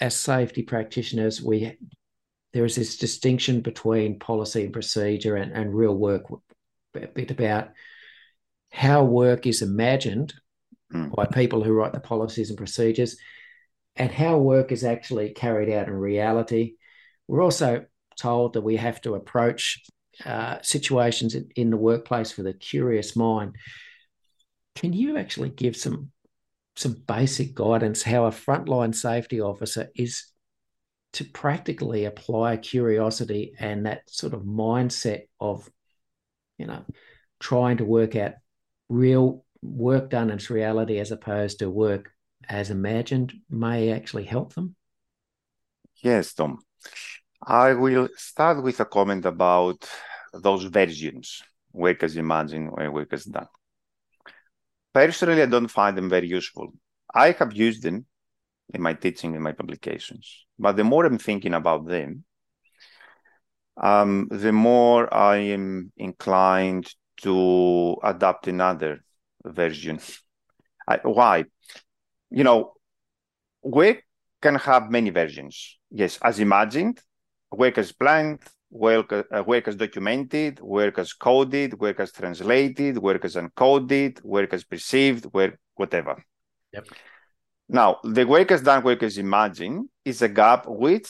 as 0.00 0.14
safety 0.14 0.62
practitioners, 0.62 1.42
we 1.42 1.76
there 2.52 2.64
is 2.64 2.76
this 2.76 2.96
distinction 2.96 3.60
between 3.60 4.18
policy 4.18 4.64
and 4.64 4.72
procedure 4.72 5.36
and, 5.36 5.52
and 5.52 5.74
real 5.74 5.94
work, 5.94 6.24
a 6.94 7.06
bit 7.06 7.30
about 7.30 7.70
how 8.70 9.04
work 9.04 9.46
is 9.46 9.62
imagined 9.62 10.32
mm. 10.92 11.14
by 11.14 11.26
people 11.26 11.62
who 11.62 11.72
write 11.72 11.92
the 11.92 12.00
policies 12.00 12.48
and 12.48 12.56
procedures 12.56 13.16
and 13.96 14.10
how 14.10 14.38
work 14.38 14.72
is 14.72 14.84
actually 14.84 15.30
carried 15.30 15.70
out 15.70 15.88
in 15.88 15.94
reality. 15.94 16.74
We're 17.28 17.42
also 17.42 17.84
told 18.18 18.54
that 18.54 18.62
we 18.62 18.76
have 18.76 19.00
to 19.02 19.14
approach 19.14 19.82
uh, 20.24 20.58
situations 20.62 21.34
in, 21.34 21.50
in 21.56 21.70
the 21.70 21.76
workplace 21.76 22.36
with 22.36 22.46
a 22.46 22.54
curious 22.54 23.16
mind. 23.16 23.56
Can 24.76 24.92
you 24.92 25.16
actually 25.16 25.48
give 25.48 25.74
some 25.74 26.10
some 26.76 26.92
basic 27.06 27.54
guidance 27.54 28.02
how 28.02 28.26
a 28.26 28.30
frontline 28.30 28.94
safety 28.94 29.40
officer 29.40 29.88
is 29.96 30.26
to 31.14 31.24
practically 31.24 32.04
apply 32.04 32.58
curiosity 32.58 33.54
and 33.58 33.86
that 33.86 34.02
sort 34.10 34.34
of 34.34 34.42
mindset 34.42 35.22
of 35.40 35.68
you 36.58 36.66
know 36.66 36.84
trying 37.40 37.78
to 37.78 37.84
work 37.84 38.14
out 38.14 38.32
real 38.90 39.44
work 39.62 40.10
done 40.10 40.30
in 40.30 40.38
reality 40.50 40.98
as 40.98 41.10
opposed 41.10 41.58
to 41.60 41.70
work 41.70 42.12
as 42.46 42.70
imagined 42.70 43.32
may 43.48 43.90
actually 43.90 44.24
help 44.24 44.52
them? 44.52 44.76
Yes 46.02 46.34
tom. 46.34 46.58
I 47.42 47.72
will 47.72 48.08
start 48.16 48.62
with 48.62 48.80
a 48.80 48.84
comment 48.84 49.24
about 49.24 49.88
those 50.34 50.64
versions 50.64 51.42
work 51.72 52.02
as 52.02 52.16
imagined 52.16 52.70
and 52.76 52.92
work 52.92 53.12
as 53.14 53.24
done 53.24 53.48
Personally, 54.96 55.42
I 55.42 55.46
don't 55.46 55.68
find 55.68 55.94
them 55.94 56.08
very 56.08 56.26
useful. 56.26 56.72
I 57.14 57.32
have 57.32 57.52
used 57.52 57.82
them 57.82 58.06
in 58.72 58.80
my 58.80 58.94
teaching 58.94 59.34
and 59.34 59.44
my 59.44 59.52
publications, 59.52 60.46
but 60.58 60.74
the 60.74 60.84
more 60.84 61.04
I'm 61.04 61.18
thinking 61.18 61.52
about 61.52 61.86
them, 61.86 62.24
um, 63.76 64.26
the 64.30 64.52
more 64.52 65.12
I 65.12 65.36
am 65.56 65.92
inclined 65.98 66.90
to 67.20 67.98
adopt 68.02 68.48
another 68.48 69.04
version. 69.44 70.00
I, 70.88 71.00
why? 71.02 71.44
You 72.30 72.44
know, 72.44 72.72
we 73.62 74.00
can 74.40 74.54
have 74.54 74.90
many 74.90 75.10
versions. 75.10 75.78
Yes, 75.90 76.18
as 76.22 76.38
imagined, 76.38 77.02
work 77.52 77.76
as 77.76 77.92
planned, 77.92 78.40
work, 78.76 79.12
uh, 79.12 79.42
work 79.46 79.68
as 79.68 79.76
documented, 79.76 80.60
work 80.60 80.98
as 80.98 81.12
coded, 81.12 81.78
work 81.80 82.00
as 82.00 82.12
translated, 82.12 82.98
work 82.98 83.24
as 83.24 83.34
encoded, 83.34 84.22
work 84.22 84.52
as 84.52 84.64
perceived, 84.64 85.26
work 85.32 85.58
whatever. 85.74 86.22
Yep. 86.72 86.88
Now, 87.68 87.98
the 88.04 88.24
work 88.24 88.50
as 88.50 88.62
done, 88.62 88.84
work 88.84 89.02
as 89.02 89.18
imagined 89.18 89.88
is 90.04 90.22
a 90.22 90.28
gap 90.28 90.66
which 90.68 91.08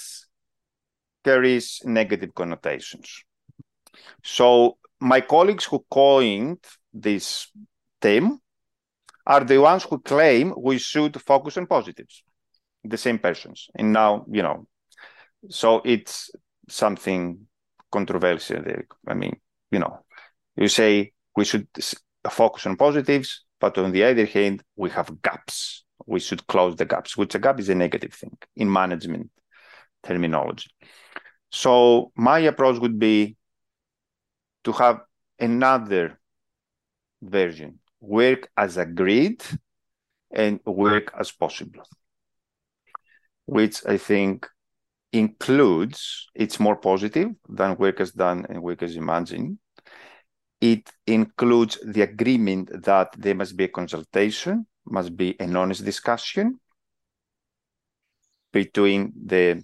carries 1.25 1.83
negative 1.85 2.35
connotations. 2.35 3.25
So 4.23 4.79
my 5.01 5.21
colleagues 5.21 5.65
who 5.65 5.85
coined 5.91 6.65
this 6.93 7.51
term 8.01 8.41
are 9.27 9.45
the 9.45 9.61
ones 9.61 9.83
who 9.83 9.99
claim 9.99 10.55
we 10.57 10.79
should 10.79 11.21
focus 11.21 11.57
on 11.57 11.67
positives, 11.67 12.23
the 12.85 12.97
same 12.97 13.19
persons. 13.19 13.69
And 13.75 13.93
now, 13.93 14.25
you 14.31 14.43
know, 14.43 14.67
so 15.51 15.83
it's 15.85 16.31
something 16.69 17.46
controversial. 17.91 18.63
I 19.07 19.15
mean, 19.15 19.37
you 19.71 19.79
know, 19.79 20.05
you 20.57 20.69
say 20.69 21.13
we 21.37 21.45
should 21.45 21.69
focus 22.31 22.67
on 22.67 22.77
positives, 22.77 23.45
but 23.61 23.79
on 23.79 23.93
the 23.93 24.05
other 24.05 24.27
hand, 24.27 24.63
we 24.77 24.91
have 24.91 25.23
gaps. 25.23 25.85
We 26.07 26.21
should 26.21 26.47
close 26.47 26.77
the 26.77 26.85
gaps, 26.85 27.17
which 27.17 27.35
a 27.35 27.39
gap 27.39 27.59
is 27.59 27.69
a 27.69 27.75
negative 27.75 28.13
thing 28.13 28.37
in 28.55 28.73
management 28.73 29.31
terminology. 30.03 30.71
So 31.51 32.13
my 32.17 32.41
approach 32.41 32.79
would 32.81 32.99
be 32.99 33.37
to 34.65 34.73
have 34.73 35.01
another 35.39 36.19
version, 37.23 37.79
work 38.01 38.51
as 38.57 38.77
agreed 38.77 39.43
and 40.31 40.61
work 40.67 41.13
as 41.19 41.31
possible, 41.31 41.83
which 43.47 43.87
I 43.87 43.97
think 43.97 44.47
includes, 45.19 46.29
it's 46.35 46.61
more 46.61 46.77
positive 46.77 47.31
than 47.49 47.77
work 47.77 48.01
as 48.01 48.13
done 48.13 48.47
and 48.49 48.63
work 48.63 48.83
as 48.83 48.97
imagined. 48.97 49.59
It 50.61 50.91
includes 51.07 51.79
the 51.85 52.03
agreement 52.03 52.71
that 52.85 53.15
there 53.19 53.35
must 53.35 53.57
be 53.57 53.65
a 53.65 53.69
consultation, 53.69 54.67
must 54.85 55.17
be 55.17 55.39
an 55.39 55.55
honest 55.57 55.85
discussion 55.85 56.59
between 58.53 59.13
the 59.25 59.63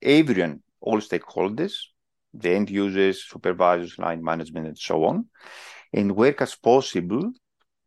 everyone, 0.00 0.62
all 0.80 1.00
stakeholders, 1.00 1.74
the 2.32 2.50
end 2.50 2.70
users, 2.70 3.24
supervisors, 3.24 3.98
line 3.98 4.22
management, 4.22 4.66
and 4.66 4.78
so 4.78 5.04
on. 5.04 5.26
And 5.92 6.16
work 6.16 6.42
as 6.42 6.54
possible 6.54 7.32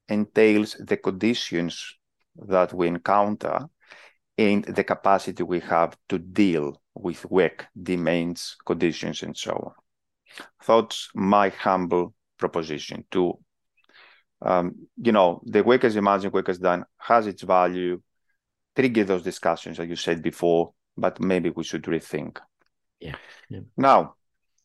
entails 0.10 0.76
the 0.80 0.98
conditions 0.98 1.96
that 2.36 2.74
we 2.74 2.88
encounter 2.88 3.68
and 4.38 4.64
the 4.66 4.84
capacity 4.84 5.44
we 5.44 5.60
have 5.62 5.98
to 6.10 6.20
deal 6.20 6.80
with 6.94 7.26
work 7.30 7.66
demands, 7.82 8.56
conditions, 8.66 9.24
and 9.24 9.36
so 9.36 9.52
on. 9.52 9.74
Thoughts 10.62 11.10
my 11.16 11.50
humble 11.50 12.14
proposition 12.38 13.06
to, 13.12 13.40
um, 14.42 14.76
you 14.98 15.12
know, 15.12 15.42
the 15.46 15.64
work 15.64 15.84
as 15.84 15.96
imagined, 15.96 16.34
work 16.34 16.50
as 16.50 16.60
done 16.60 16.86
has 16.98 17.26
its 17.26 17.42
value, 17.42 18.02
trigger 18.76 19.04
those 19.04 19.24
discussions, 19.24 19.80
as 19.80 19.90
you 19.90 19.96
said 19.96 20.22
before, 20.22 20.74
but 20.96 21.20
maybe 21.20 21.50
we 21.50 21.64
should 21.64 21.84
rethink. 21.84 22.38
Yeah. 23.00 23.16
yeah. 23.50 23.62
Now, 23.76 24.16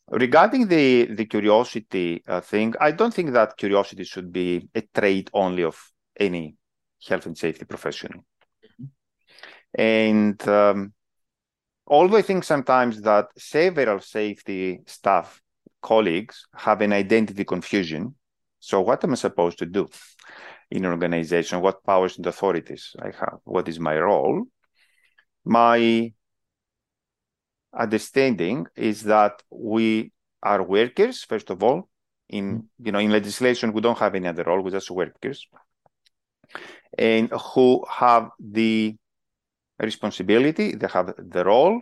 regarding 0.09 0.67
the 0.67 1.05
the 1.05 1.25
curiosity 1.25 2.23
uh, 2.27 2.41
thing, 2.41 2.75
I 2.79 2.91
don't 2.91 3.13
think 3.13 3.31
that 3.31 3.57
curiosity 3.57 4.03
should 4.03 4.31
be 4.31 4.69
a 4.75 4.81
trait 4.81 5.29
only 5.33 5.63
of 5.63 5.77
any 6.19 6.55
health 7.07 7.25
and 7.25 7.37
safety 7.37 7.65
professional. 7.65 8.23
And 9.77 10.47
um, 10.47 10.93
although 11.87 12.17
I 12.17 12.21
think 12.21 12.43
sometimes 12.43 13.01
that 13.01 13.27
several 13.37 13.99
safety 13.99 14.81
staff 14.85 15.41
colleagues 15.83 16.47
have 16.55 16.81
an 16.81 16.93
identity 16.93 17.43
confusion. 17.43 18.15
So, 18.59 18.81
what 18.81 19.03
am 19.03 19.11
I 19.11 19.15
supposed 19.15 19.59
to 19.59 19.65
do 19.65 19.87
in 20.71 20.85
an 20.85 20.91
organization? 20.91 21.61
What 21.61 21.83
powers 21.83 22.17
and 22.17 22.25
authorities 22.25 22.95
I 22.99 23.07
have? 23.07 23.39
What 23.43 23.67
is 23.67 23.79
my 23.79 23.99
role? 23.99 24.45
My 25.45 26.13
understanding 27.77 28.67
is 28.75 29.03
that 29.03 29.43
we 29.51 30.13
are 30.41 30.63
workers, 30.63 31.23
first 31.23 31.49
of 31.49 31.61
all. 31.61 31.89
In 32.29 32.69
you 32.81 32.91
know, 32.91 32.99
in 32.99 33.11
legislation, 33.11 33.73
we 33.73 33.81
don't 33.81 33.99
have 33.99 34.15
any 34.15 34.27
other 34.27 34.43
role; 34.43 34.61
we're 34.61 34.71
just 34.71 34.89
workers, 34.89 35.45
and 36.97 37.29
who 37.29 37.85
have 37.89 38.29
the 38.39 38.95
responsibility, 39.79 40.75
they 40.75 40.87
have 40.87 41.13
the 41.17 41.43
role 41.43 41.81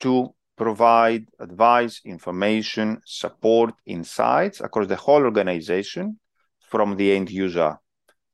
to 0.00 0.34
provide 0.56 1.26
advice, 1.38 2.00
information, 2.04 3.00
support, 3.04 3.74
insights 3.86 4.60
across 4.60 4.86
the 4.86 4.96
whole 4.96 5.24
organization 5.24 6.18
from 6.60 6.96
the 6.96 7.12
end 7.12 7.30
user 7.30 7.78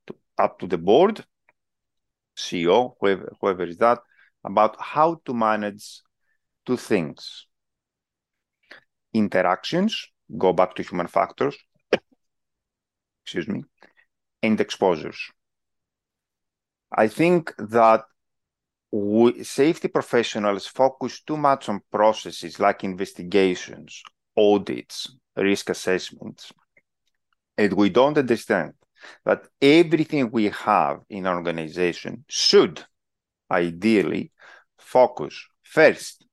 to, 0.07 0.15
up 0.39 0.59
to 0.59 0.67
the 0.67 0.79
board, 0.79 1.25
CEO, 2.37 2.95
whoever, 3.01 3.33
whoever 3.41 3.65
is 3.65 3.79
that, 3.79 4.01
about 4.45 4.77
how 4.81 5.21
to 5.25 5.33
manage 5.33 6.03
two 6.65 6.77
things 6.77 7.47
interactions, 9.15 10.09
go 10.37 10.53
back 10.53 10.75
to 10.75 10.83
human 10.83 11.07
factors, 11.07 11.57
excuse 13.25 13.49
me, 13.49 13.65
and 14.43 14.61
exposures. 14.61 15.19
I 16.93 17.09
think 17.09 17.55
that 17.57 18.05
we, 18.91 19.43
safety 19.43 19.89
professionals 19.89 20.67
focus 20.67 21.21
too 21.21 21.37
much 21.37 21.69
on 21.69 21.81
processes 21.91 22.61
like 22.61 22.85
investigations, 22.85 24.03
audits, 24.37 25.15
risk 25.37 25.71
assessments, 25.71 26.53
and 27.59 27.73
we 27.73 27.91
don't 27.91 28.19
understand 28.19 28.73
that 29.25 29.47
everything 29.61 30.31
we 30.31 30.47
have 30.49 31.01
in 31.09 31.27
our 31.27 31.37
organization 31.37 32.25
should 32.29 32.85
ideally 33.51 34.33
focus 34.79 35.47
first 35.63 36.25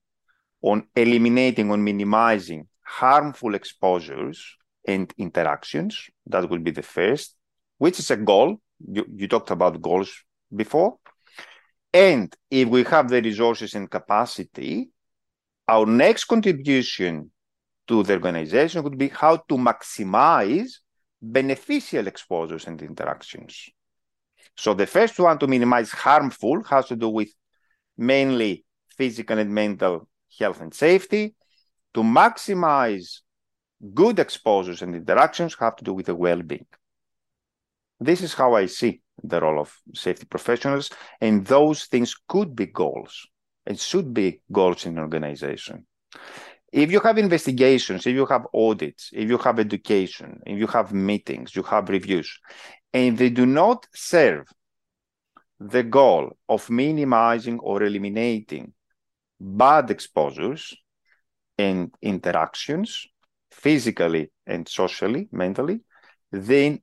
on 0.61 0.87
eliminating, 0.95 1.71
on 1.71 1.83
minimizing 1.83 2.67
harmful 2.81 3.55
exposures 3.55 4.55
and 4.87 5.13
interactions. 5.17 6.09
That 6.27 6.49
will 6.49 6.59
be 6.59 6.71
the 6.71 6.81
first, 6.81 7.35
which 7.77 7.99
is 7.99 8.11
a 8.11 8.17
goal. 8.17 8.61
You, 8.85 9.05
you 9.13 9.27
talked 9.27 9.51
about 9.51 9.81
goals 9.81 10.11
before. 10.55 10.97
And 11.93 12.35
if 12.49 12.67
we 12.67 12.83
have 12.85 13.07
the 13.09 13.21
resources 13.21 13.75
and 13.75 13.89
capacity, 13.89 14.89
our 15.67 15.85
next 15.85 16.25
contribution 16.25 17.31
to 17.87 18.01
the 18.01 18.13
organization 18.13 18.83
would 18.83 18.97
be 18.97 19.09
how 19.09 19.37
to 19.37 19.55
maximize 19.55 20.79
beneficial 21.21 22.07
exposures 22.07 22.65
and 22.65 22.81
interactions. 22.81 23.69
So 24.57 24.73
the 24.73 24.87
first 24.87 25.19
one 25.19 25.37
to 25.39 25.47
minimize 25.47 25.91
harmful 25.91 26.63
has 26.63 26.87
to 26.87 26.95
do 26.95 27.09
with 27.09 27.29
mainly 27.97 28.65
physical 28.97 29.37
and 29.37 29.53
mental 29.53 30.07
health 30.39 30.61
and 30.61 30.73
safety. 30.73 31.35
To 31.93 32.01
maximize 32.01 33.19
good 33.93 34.17
exposures 34.17 34.81
and 34.81 34.95
interactions 34.95 35.55
have 35.59 35.75
to 35.75 35.83
do 35.83 35.93
with 35.93 36.07
the 36.07 36.15
well-being. 36.15 36.65
This 37.99 38.21
is 38.21 38.33
how 38.33 38.55
I 38.55 38.65
see 38.65 39.02
the 39.21 39.39
role 39.39 39.59
of 39.59 39.75
safety 39.93 40.25
professionals, 40.25 40.89
and 41.21 41.45
those 41.45 41.85
things 41.85 42.15
could 42.27 42.55
be 42.55 42.67
goals 42.67 43.27
and 43.65 43.79
should 43.79 44.13
be 44.13 44.41
goals 44.51 44.85
in 44.85 44.97
an 44.97 45.03
organization. 45.03 45.85
If 46.71 46.91
you 46.91 46.99
have 47.01 47.17
investigations, 47.17 48.07
if 48.07 48.15
you 48.15 48.25
have 48.25 48.47
audits, 48.53 49.09
if 49.13 49.29
you 49.29 49.37
have 49.37 49.59
education, 49.59 50.41
if 50.45 50.57
you 50.57 50.67
have 50.67 50.91
meetings, 50.91 51.55
you 51.55 51.63
have 51.63 51.89
reviews, 51.89 52.39
and 52.91 53.17
they 53.17 53.29
do 53.29 53.45
not 53.45 53.85
serve 53.93 54.47
the 55.59 55.83
goal 55.83 56.35
of 56.49 56.69
minimizing 56.69 57.59
or 57.59 57.83
eliminating 57.83 58.73
bad 59.39 59.91
exposures 59.91 60.73
and 61.57 61.93
interactions, 62.01 63.07
physically 63.51 64.31
and 64.47 64.67
socially, 64.67 65.29
mentally, 65.31 65.81
then 66.31 66.81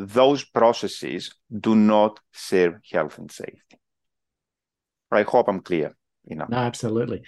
those 0.00 0.44
processes 0.44 1.34
do 1.56 1.74
not 1.74 2.20
serve 2.32 2.74
health 2.90 3.18
and 3.18 3.30
safety. 3.30 3.78
I 5.10 5.22
hope 5.22 5.48
I'm 5.48 5.60
clear 5.60 5.92
enough. 6.26 6.48
No, 6.48 6.56
absolutely. 6.56 7.22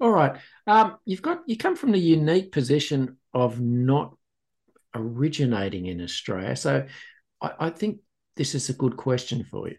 All 0.00 0.10
right. 0.10 0.40
Um, 0.66 0.96
you've 1.04 1.22
got 1.22 1.40
you 1.46 1.56
come 1.56 1.76
from 1.76 1.92
the 1.92 1.98
unique 1.98 2.52
position 2.52 3.18
of 3.34 3.60
not 3.60 4.16
originating 4.94 5.86
in 5.86 6.00
Australia. 6.00 6.56
So 6.56 6.86
I, 7.40 7.50
I 7.60 7.70
think 7.70 7.98
this 8.36 8.54
is 8.54 8.70
a 8.70 8.74
good 8.74 8.96
question 8.96 9.44
for 9.44 9.68
you. 9.68 9.76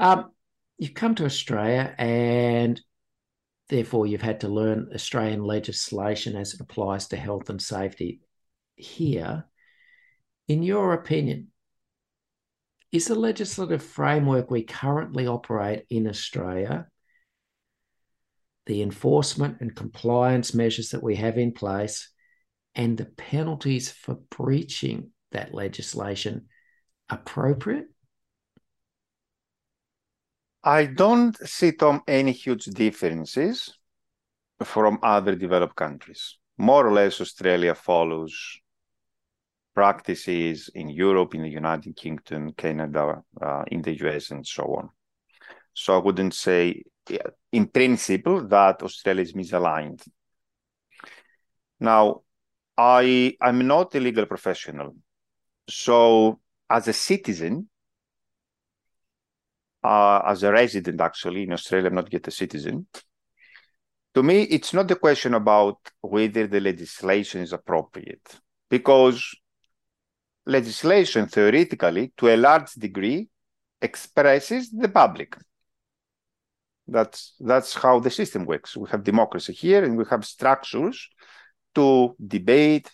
Um, 0.00 0.32
you've 0.78 0.94
come 0.94 1.14
to 1.16 1.26
Australia 1.26 1.94
and 1.98 2.80
therefore 3.68 4.06
you've 4.06 4.22
had 4.22 4.40
to 4.40 4.48
learn 4.48 4.90
Australian 4.94 5.42
legislation 5.42 6.34
as 6.34 6.54
it 6.54 6.60
applies 6.60 7.08
to 7.08 7.16
health 7.16 7.50
and 7.50 7.60
safety 7.60 8.20
here. 8.76 9.44
In 10.48 10.62
your 10.62 10.94
opinion, 10.94 11.48
is 12.90 13.06
the 13.06 13.14
legislative 13.14 13.82
framework 13.82 14.50
we 14.50 14.62
currently 14.62 15.26
operate 15.26 15.84
in 15.90 16.08
Australia 16.08 16.86
the 18.68 18.82
enforcement 18.82 19.56
and 19.60 19.74
compliance 19.74 20.52
measures 20.52 20.90
that 20.90 21.02
we 21.02 21.16
have 21.16 21.38
in 21.38 21.52
place, 21.52 22.10
and 22.74 22.98
the 22.98 23.06
penalties 23.06 23.90
for 23.90 24.16
breaching 24.30 25.10
that 25.32 25.54
legislation 25.54 26.46
appropriate? 27.08 27.86
I 30.62 30.84
don't 30.84 31.34
see, 31.48 31.72
Tom, 31.72 32.02
any 32.06 32.32
huge 32.32 32.66
differences 32.66 33.72
from 34.62 34.98
other 35.02 35.34
developed 35.34 35.76
countries. 35.76 36.36
More 36.58 36.86
or 36.86 36.92
less, 36.92 37.22
Australia 37.22 37.74
follows 37.74 38.60
practices 39.78 40.70
in 40.74 40.88
Europe, 40.88 41.36
in 41.36 41.42
the 41.42 41.54
United 41.62 41.94
Kingdom, 41.94 42.52
Canada, 42.52 43.22
uh, 43.40 43.62
in 43.68 43.80
the 43.80 43.94
US, 44.04 44.32
and 44.32 44.44
so 44.44 44.64
on. 44.78 44.90
So 45.72 45.94
I 45.94 46.02
wouldn't 46.04 46.34
say 46.34 46.82
in 47.52 47.64
principle 47.68 48.38
that 48.48 48.82
Australia 48.82 49.22
is 49.22 49.34
misaligned. 49.34 50.02
Now, 51.78 52.22
I 52.76 53.36
I'm 53.40 53.60
not 53.68 53.94
a 53.94 54.00
legal 54.00 54.26
professional, 54.26 54.96
so 55.68 56.40
as 56.68 56.88
a 56.88 56.92
citizen, 56.92 57.68
uh, 59.84 60.20
as 60.32 60.42
a 60.42 60.50
resident 60.50 61.00
actually 61.00 61.44
in 61.44 61.52
Australia, 61.52 61.86
I'm 61.88 61.94
not 61.94 62.12
yet 62.12 62.26
a 62.26 62.32
citizen. 62.32 62.88
To 64.14 64.24
me, 64.24 64.42
it's 64.56 64.72
not 64.74 64.88
the 64.88 64.96
question 65.06 65.34
about 65.34 65.78
whether 66.00 66.48
the 66.48 66.62
legislation 66.70 67.42
is 67.42 67.52
appropriate, 67.52 68.26
because 68.68 69.18
legislation 70.48 71.26
theoretically, 71.26 72.12
to 72.16 72.28
a 72.28 72.36
large 72.36 72.72
degree, 72.72 73.28
expresses 73.80 74.70
the 74.70 74.88
public. 74.88 75.36
That's 76.88 77.34
that's 77.38 77.74
how 77.74 78.00
the 78.00 78.10
system 78.10 78.46
works. 78.46 78.76
We 78.76 78.88
have 78.90 79.04
democracy 79.04 79.52
here, 79.52 79.84
and 79.84 79.96
we 79.96 80.04
have 80.10 80.24
structures 80.24 81.08
to 81.74 82.16
debate 82.26 82.90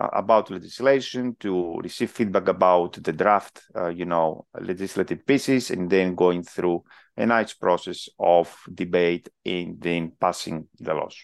uh, 0.00 0.08
about 0.12 0.50
legislation, 0.50 1.36
to 1.40 1.76
receive 1.82 2.10
feedback 2.12 2.48
about 2.48 3.02
the 3.02 3.12
draft, 3.12 3.62
uh, 3.76 3.88
you 3.88 4.04
know, 4.04 4.46
legislative 4.60 5.26
pieces, 5.26 5.70
and 5.70 5.90
then 5.90 6.14
going 6.14 6.44
through 6.44 6.84
a 7.16 7.26
nice 7.26 7.52
process 7.52 8.08
of 8.18 8.56
debate 8.72 9.28
and 9.44 9.80
then 9.80 10.12
passing 10.20 10.68
the 10.78 10.94
laws. 10.94 11.16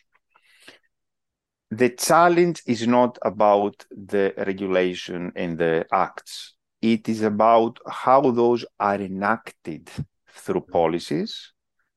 The 1.71 1.91
challenge 1.91 2.63
is 2.67 2.87
not 2.87 3.19
about 3.23 3.85
the 3.91 4.33
regulation 4.39 5.33
and 5.37 5.59
the 5.59 5.87
acts. 5.93 6.55
It 6.81 7.09
is 7.09 7.23
about 7.23 7.79
how 7.87 8.31
those 8.31 8.65
are 8.81 9.01
enacted 9.01 9.91
through 10.31 10.63
policies 10.63 11.53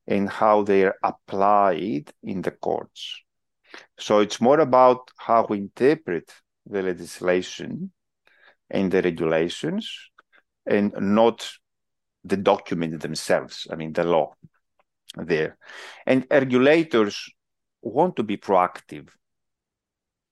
and 0.08 0.28
how 0.28 0.64
they 0.64 0.84
are 0.84 0.96
applied 1.04 2.12
in 2.24 2.42
the 2.42 2.52
courts. 2.52 3.22
So 3.98 4.20
it's 4.20 4.42
more 4.42 4.60
about 4.60 5.10
how 5.18 5.46
we 5.48 5.60
interpret 5.60 6.34
the 6.66 6.82
legislation 6.82 7.92
and 8.70 8.92
the 8.92 9.02
regulations 9.02 9.90
and 10.66 10.94
not 11.00 11.50
the 12.24 12.38
document 12.38 13.02
themselves, 13.02 13.68
I 13.72 13.76
mean, 13.76 13.94
the 13.94 14.04
law 14.04 14.34
there. 15.16 15.58
And 16.06 16.28
regulators 16.30 17.30
want 17.82 18.16
to 18.18 18.24
be 18.24 18.38
proactive. 18.38 19.10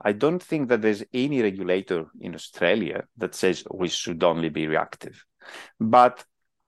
I 0.02 0.14
don't 0.14 0.42
think 0.42 0.70
that 0.70 0.82
there's 0.82 1.04
any 1.14 1.42
regulator 1.42 2.06
in 2.22 2.34
Australia 2.34 3.04
that 3.18 3.36
says 3.36 3.64
we 3.72 3.90
should 3.90 4.24
only 4.24 4.50
be 4.50 4.68
reactive. 4.68 5.26
But 5.80 6.24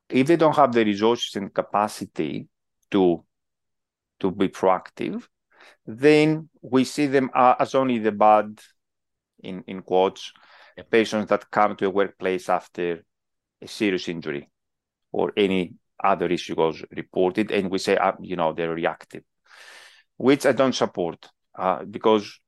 if 0.10 0.28
they 0.28 0.36
don't 0.36 0.56
have 0.56 0.74
the 0.74 0.84
resources 0.84 1.36
and 1.36 1.54
capacity 1.54 2.48
to 2.92 3.24
to 4.20 4.32
be 4.32 4.50
proactive, 4.50 5.28
then 5.86 6.50
we 6.62 6.84
see 6.84 7.08
them 7.08 7.32
uh, 7.34 7.56
as 7.60 7.74
only 7.74 8.00
the 8.00 8.12
bad, 8.12 8.60
in 9.42 9.64
in 9.66 9.82
quotes, 9.82 10.34
patients 10.90 11.30
that 11.30 11.50
come 11.50 11.76
to 11.76 11.86
a 11.86 11.90
workplace 11.90 12.50
after 12.50 13.04
a 13.62 13.68
serious 13.68 14.08
injury 14.08 14.50
or 15.12 15.32
any 15.38 15.74
other 16.04 16.28
issue 16.28 16.56
was 16.56 16.84
reported, 16.92 17.52
and 17.52 17.70
we 17.70 17.78
say, 17.78 17.96
uh, 17.96 18.14
you 18.22 18.36
know, 18.36 18.54
they're 18.54 18.74
reactive, 18.74 19.24
which 20.18 20.46
I 20.46 20.52
don't 20.52 20.76
support 20.76 21.30
uh, 21.58 21.84
because 21.84 22.40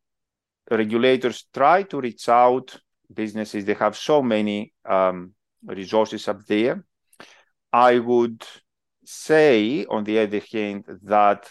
regulators 0.69 1.45
try 1.53 1.83
to 1.83 1.99
reach 1.99 2.29
out 2.29 2.75
businesses. 3.13 3.65
They 3.65 3.73
have 3.75 3.95
so 3.95 4.21
many 4.21 4.73
um, 4.85 5.33
resources 5.65 6.27
up 6.27 6.45
there. 6.45 6.85
I 7.71 7.99
would 7.99 8.43
say, 9.03 9.85
on 9.85 10.03
the 10.03 10.19
other 10.19 10.41
hand, 10.51 10.85
that 11.03 11.49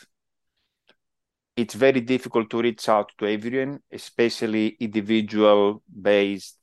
it's 1.56 1.74
very 1.74 2.00
difficult 2.00 2.48
to 2.50 2.62
reach 2.62 2.88
out 2.88 3.12
to 3.18 3.26
everyone, 3.26 3.80
especially 3.92 4.68
individual 4.80 5.82
based, 6.00 6.56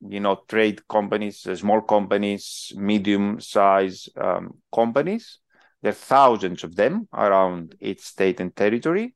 you 0.00 0.20
know, 0.20 0.42
trade 0.48 0.86
companies, 0.88 1.46
uh, 1.46 1.56
small 1.56 1.80
companies, 1.80 2.72
medium 2.76 3.40
size 3.40 4.08
um, 4.16 4.54
companies. 4.72 5.38
There 5.82 5.90
are 5.90 5.94
thousands 5.94 6.62
of 6.62 6.76
them 6.76 7.08
around 7.12 7.74
each 7.80 8.00
state 8.00 8.38
and 8.40 8.54
territory. 8.54 9.14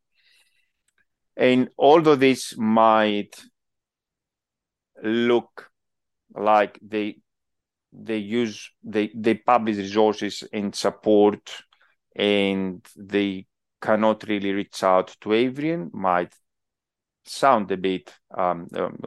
And 1.36 1.68
although 1.78 2.16
this 2.16 2.56
might 2.56 3.34
look 5.02 5.70
like 6.34 6.78
they 6.82 7.18
they 7.92 8.16
use 8.16 8.70
they 8.82 9.10
they 9.14 9.34
publish 9.34 9.76
resources 9.76 10.42
and 10.52 10.74
support 10.74 11.62
and 12.16 12.84
they 12.96 13.46
cannot 13.80 14.24
really 14.24 14.52
reach 14.52 14.82
out 14.82 15.16
to 15.20 15.34
everyone 15.34 15.90
might 15.92 16.34
sound 17.24 17.70
a 17.70 17.76
bit 17.76 18.12
um, 18.36 18.66
um, 18.74 18.98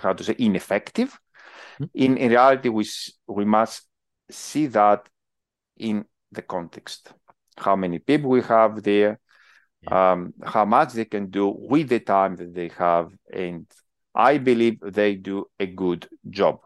how 0.00 0.12
to 0.12 0.24
say 0.24 0.34
ineffective 0.38 1.18
mm-hmm. 1.74 1.84
in, 1.94 2.16
in 2.16 2.30
reality 2.30 2.68
we 2.68 2.84
we 3.28 3.44
must 3.44 3.86
see 4.30 4.66
that 4.66 5.08
in 5.76 6.04
the 6.32 6.42
context 6.42 7.12
how 7.56 7.76
many 7.76 7.98
people 7.98 8.30
we 8.30 8.42
have 8.42 8.82
there 8.82 9.20
yeah. 9.86 10.12
um, 10.12 10.34
how 10.44 10.64
much 10.64 10.92
they 10.92 11.04
can 11.04 11.30
do 11.30 11.48
with 11.48 11.88
the 11.88 12.00
time 12.00 12.36
that 12.36 12.54
they 12.54 12.70
have 12.76 13.10
and 13.32 13.66
i 14.14 14.38
believe 14.38 14.78
they 14.80 15.14
do 15.14 15.46
a 15.58 15.66
good 15.66 16.08
job 16.28 16.60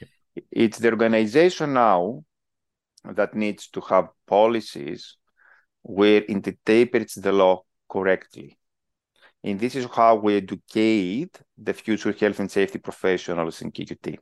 yeah. 0.00 0.08
it's 0.50 0.78
the 0.78 0.90
organization 0.90 1.72
now 1.72 2.22
that 3.04 3.34
needs 3.34 3.68
to 3.68 3.80
have 3.80 4.08
policies 4.26 5.16
where 5.82 6.18
it 6.18 6.28
interprets 6.28 7.14
the 7.14 7.32
law 7.32 7.62
correctly. 7.88 8.58
And 9.44 9.58
this 9.58 9.74
is 9.74 9.86
how 9.86 10.16
we 10.16 10.36
educate 10.36 11.40
the 11.56 11.72
future 11.72 12.12
health 12.12 12.40
and 12.40 12.50
safety 12.50 12.78
professionals 12.78 13.62
in 13.62 13.70
QUT. 13.70 14.18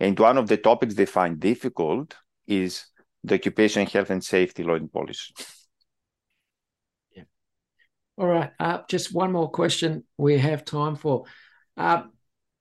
And 0.00 0.18
one 0.18 0.38
of 0.38 0.48
the 0.48 0.56
topics 0.56 0.94
they 0.94 1.06
find 1.06 1.38
difficult 1.38 2.16
is 2.46 2.86
the 3.22 3.34
occupation 3.34 3.86
health 3.86 4.10
and 4.10 4.24
safety 4.24 4.62
law 4.62 4.74
and 4.74 4.92
policy. 4.92 5.34
All 8.16 8.26
right. 8.26 8.50
Uh, 8.60 8.78
just 8.88 9.12
one 9.12 9.32
more 9.32 9.50
question 9.50 10.04
we 10.16 10.38
have 10.38 10.64
time 10.64 10.96
for. 10.96 11.24
Uh, 11.76 12.04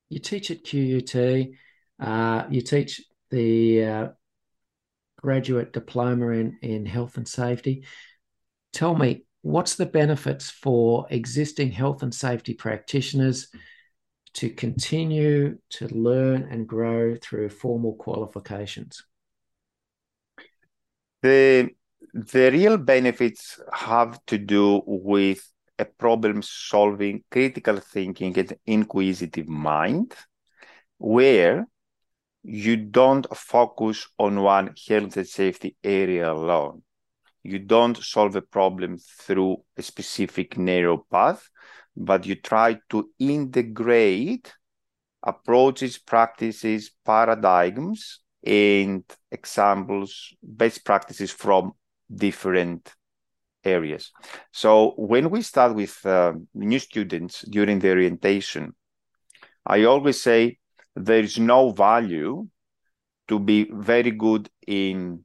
you 0.09 0.19
teach 0.19 0.49
at 0.51 0.63
QUT. 0.63 1.49
Uh, 1.99 2.45
you 2.49 2.61
teach 2.61 3.01
the 3.29 3.83
uh, 3.83 4.07
graduate 5.17 5.73
diploma 5.73 6.29
in, 6.29 6.57
in 6.61 6.85
health 6.85 7.17
and 7.17 7.27
safety 7.27 7.85
tell 8.73 8.95
me 8.95 9.23
what's 9.41 9.75
the 9.75 9.85
benefits 9.85 10.49
for 10.49 11.05
existing 11.09 11.71
health 11.71 12.03
and 12.03 12.13
safety 12.13 12.53
practitioners 12.53 13.47
to 14.33 14.49
continue 14.49 15.57
to 15.69 15.87
learn 15.89 16.47
and 16.49 16.67
grow 16.67 17.15
through 17.15 17.49
formal 17.49 17.93
qualifications? 17.93 19.03
The, 21.21 21.69
the 22.13 22.51
real 22.51 22.77
benefits 22.77 23.59
have 23.71 24.23
to 24.25 24.37
do 24.37 24.81
with 24.85 25.47
a 25.79 25.85
problem 25.85 26.41
solving, 26.41 27.23
critical 27.31 27.77
thinking, 27.77 28.37
and 28.37 28.55
inquisitive 28.65 29.47
mind, 29.47 30.13
where 30.97 31.67
you 32.43 32.75
don't 32.75 33.25
focus 33.35 34.07
on 34.19 34.41
one 34.41 34.73
health 34.87 35.17
and 35.17 35.27
safety 35.27 35.75
area 35.83 36.31
alone. 36.31 36.83
You 37.41 37.59
don't 37.59 37.97
solve 37.97 38.35
a 38.35 38.41
problem 38.41 38.97
through 38.97 39.63
a 39.77 39.81
specific 39.81 40.57
narrow 40.57 41.05
path, 41.09 41.49
but 41.95 42.25
you 42.25 42.35
try 42.35 42.77
to 42.89 43.09
integrate 43.19 44.53
approaches, 45.21 45.97
practices, 45.97 46.91
paradigms, 47.05 48.19
and 48.43 49.03
examples, 49.31 50.33
best 50.41 50.83
practices 50.83 51.31
from 51.31 51.73
different 52.15 52.93
areas. 53.63 54.11
So 54.51 54.93
when 54.97 55.29
we 55.29 55.41
start 55.41 55.75
with 55.75 56.05
uh, 56.05 56.33
new 56.53 56.79
students 56.79 57.41
during 57.49 57.79
the 57.79 57.89
orientation, 57.89 58.75
I 59.65 59.85
always 59.85 60.21
say 60.21 60.57
there 60.95 61.23
is 61.23 61.39
no 61.39 61.71
value 61.71 62.47
to 63.27 63.39
be 63.39 63.69
very 63.71 64.11
good 64.11 64.49
in 64.67 65.23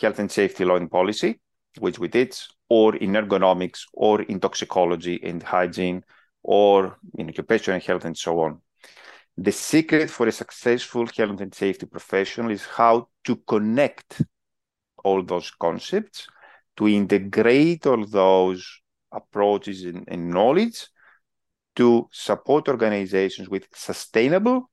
health 0.00 0.18
and 0.18 0.30
safety 0.30 0.64
law 0.64 0.76
and 0.76 0.90
policy, 0.90 1.40
which 1.78 1.98
we 1.98 2.08
did, 2.08 2.36
or 2.68 2.96
in 2.96 3.12
ergonomics, 3.12 3.82
or 3.94 4.22
in 4.22 4.40
toxicology 4.40 5.20
and 5.22 5.42
hygiene, 5.42 6.02
or 6.42 6.98
in 7.16 7.28
occupational 7.28 7.80
health 7.80 8.04
and 8.04 8.16
so 8.16 8.40
on. 8.40 8.60
The 9.36 9.52
secret 9.52 10.10
for 10.10 10.26
a 10.26 10.32
successful 10.32 11.06
health 11.16 11.40
and 11.40 11.54
safety 11.54 11.86
professional 11.86 12.50
is 12.50 12.64
how 12.64 13.08
to 13.24 13.36
connect 13.36 14.22
all 15.04 15.22
those 15.22 15.50
concepts, 15.50 16.26
to 16.76 16.88
integrate 16.88 17.86
all 17.86 18.04
those 18.06 18.80
approaches 19.12 19.84
and, 19.84 20.04
and 20.08 20.30
knowledge 20.30 20.86
to 21.76 22.08
support 22.12 22.68
organizations 22.68 23.48
with 23.48 23.68
sustainable, 23.72 24.70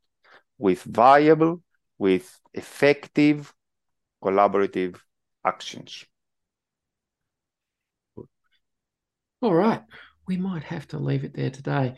with 0.57 0.83
viable, 0.83 1.61
with 1.97 2.39
effective, 2.53 3.53
collaborative 4.23 4.99
actions. 5.45 6.03
All 9.41 9.53
right. 9.53 9.81
We 10.27 10.37
might 10.37 10.63
have 10.63 10.87
to 10.87 10.97
leave 10.97 11.23
it 11.23 11.35
there 11.35 11.51
today. 11.51 11.95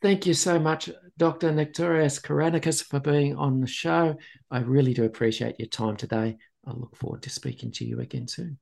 Thank 0.00 0.26
you 0.26 0.34
so 0.34 0.60
much, 0.60 0.90
Dr. 1.16 1.50
Nektarios 1.50 2.22
Karanikas, 2.22 2.84
for 2.84 3.00
being 3.00 3.36
on 3.36 3.60
the 3.60 3.66
show. 3.66 4.16
I 4.50 4.60
really 4.60 4.94
do 4.94 5.04
appreciate 5.04 5.58
your 5.58 5.68
time 5.68 5.96
today. 5.96 6.36
I 6.66 6.72
look 6.72 6.96
forward 6.96 7.22
to 7.22 7.30
speaking 7.30 7.70
to 7.72 7.84
you 7.84 8.00
again 8.00 8.28
soon. 8.28 8.58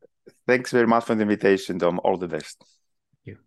Thanks 0.47 0.71
very 0.71 0.87
much 0.87 1.05
for 1.05 1.15
the 1.15 1.23
invitation, 1.23 1.79
Tom. 1.79 2.01
All 2.05 2.17
the 2.17 2.29
best. 2.29 2.65
Thank 3.25 3.39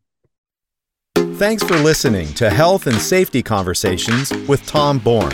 you. 1.18 1.36
Thanks 1.36 1.64
for 1.64 1.78
listening 1.78 2.28
to 2.36 2.49
Health 2.49 2.88
and 2.88 2.97
Safety 2.97 3.43
Conversations 3.43 4.32
with 4.47 4.66
Tom 4.66 4.99
Bourne. 4.99 5.34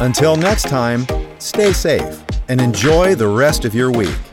Until 0.00 0.36
next 0.36 0.68
time, 0.68 1.06
stay 1.38 1.72
safe 1.72 2.22
and 2.48 2.60
enjoy 2.60 3.14
the 3.14 3.28
rest 3.28 3.64
of 3.64 3.74
your 3.74 3.90
week. 3.90 4.27